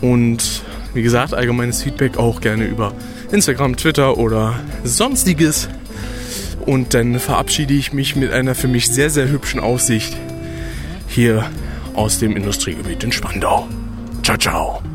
Und 0.00 0.62
wie 0.94 1.02
gesagt, 1.02 1.34
allgemeines 1.34 1.82
Feedback 1.82 2.18
auch 2.18 2.40
gerne 2.40 2.64
über 2.64 2.94
Instagram, 3.30 3.76
Twitter 3.76 4.18
oder 4.18 4.58
sonstiges. 4.84 5.68
Und 6.62 6.94
dann 6.94 7.18
verabschiede 7.18 7.74
ich 7.74 7.92
mich 7.92 8.16
mit 8.16 8.32
einer 8.32 8.54
für 8.54 8.68
mich 8.68 8.88
sehr, 8.88 9.10
sehr 9.10 9.28
hübschen 9.28 9.60
Aussicht 9.60 10.16
hier 11.08 11.50
aus 11.94 12.18
dem 12.18 12.36
Industriegebiet 12.36 13.04
in 13.04 13.12
Spandau. 13.12 13.68
Ciao, 14.22 14.38
ciao. 14.38 14.91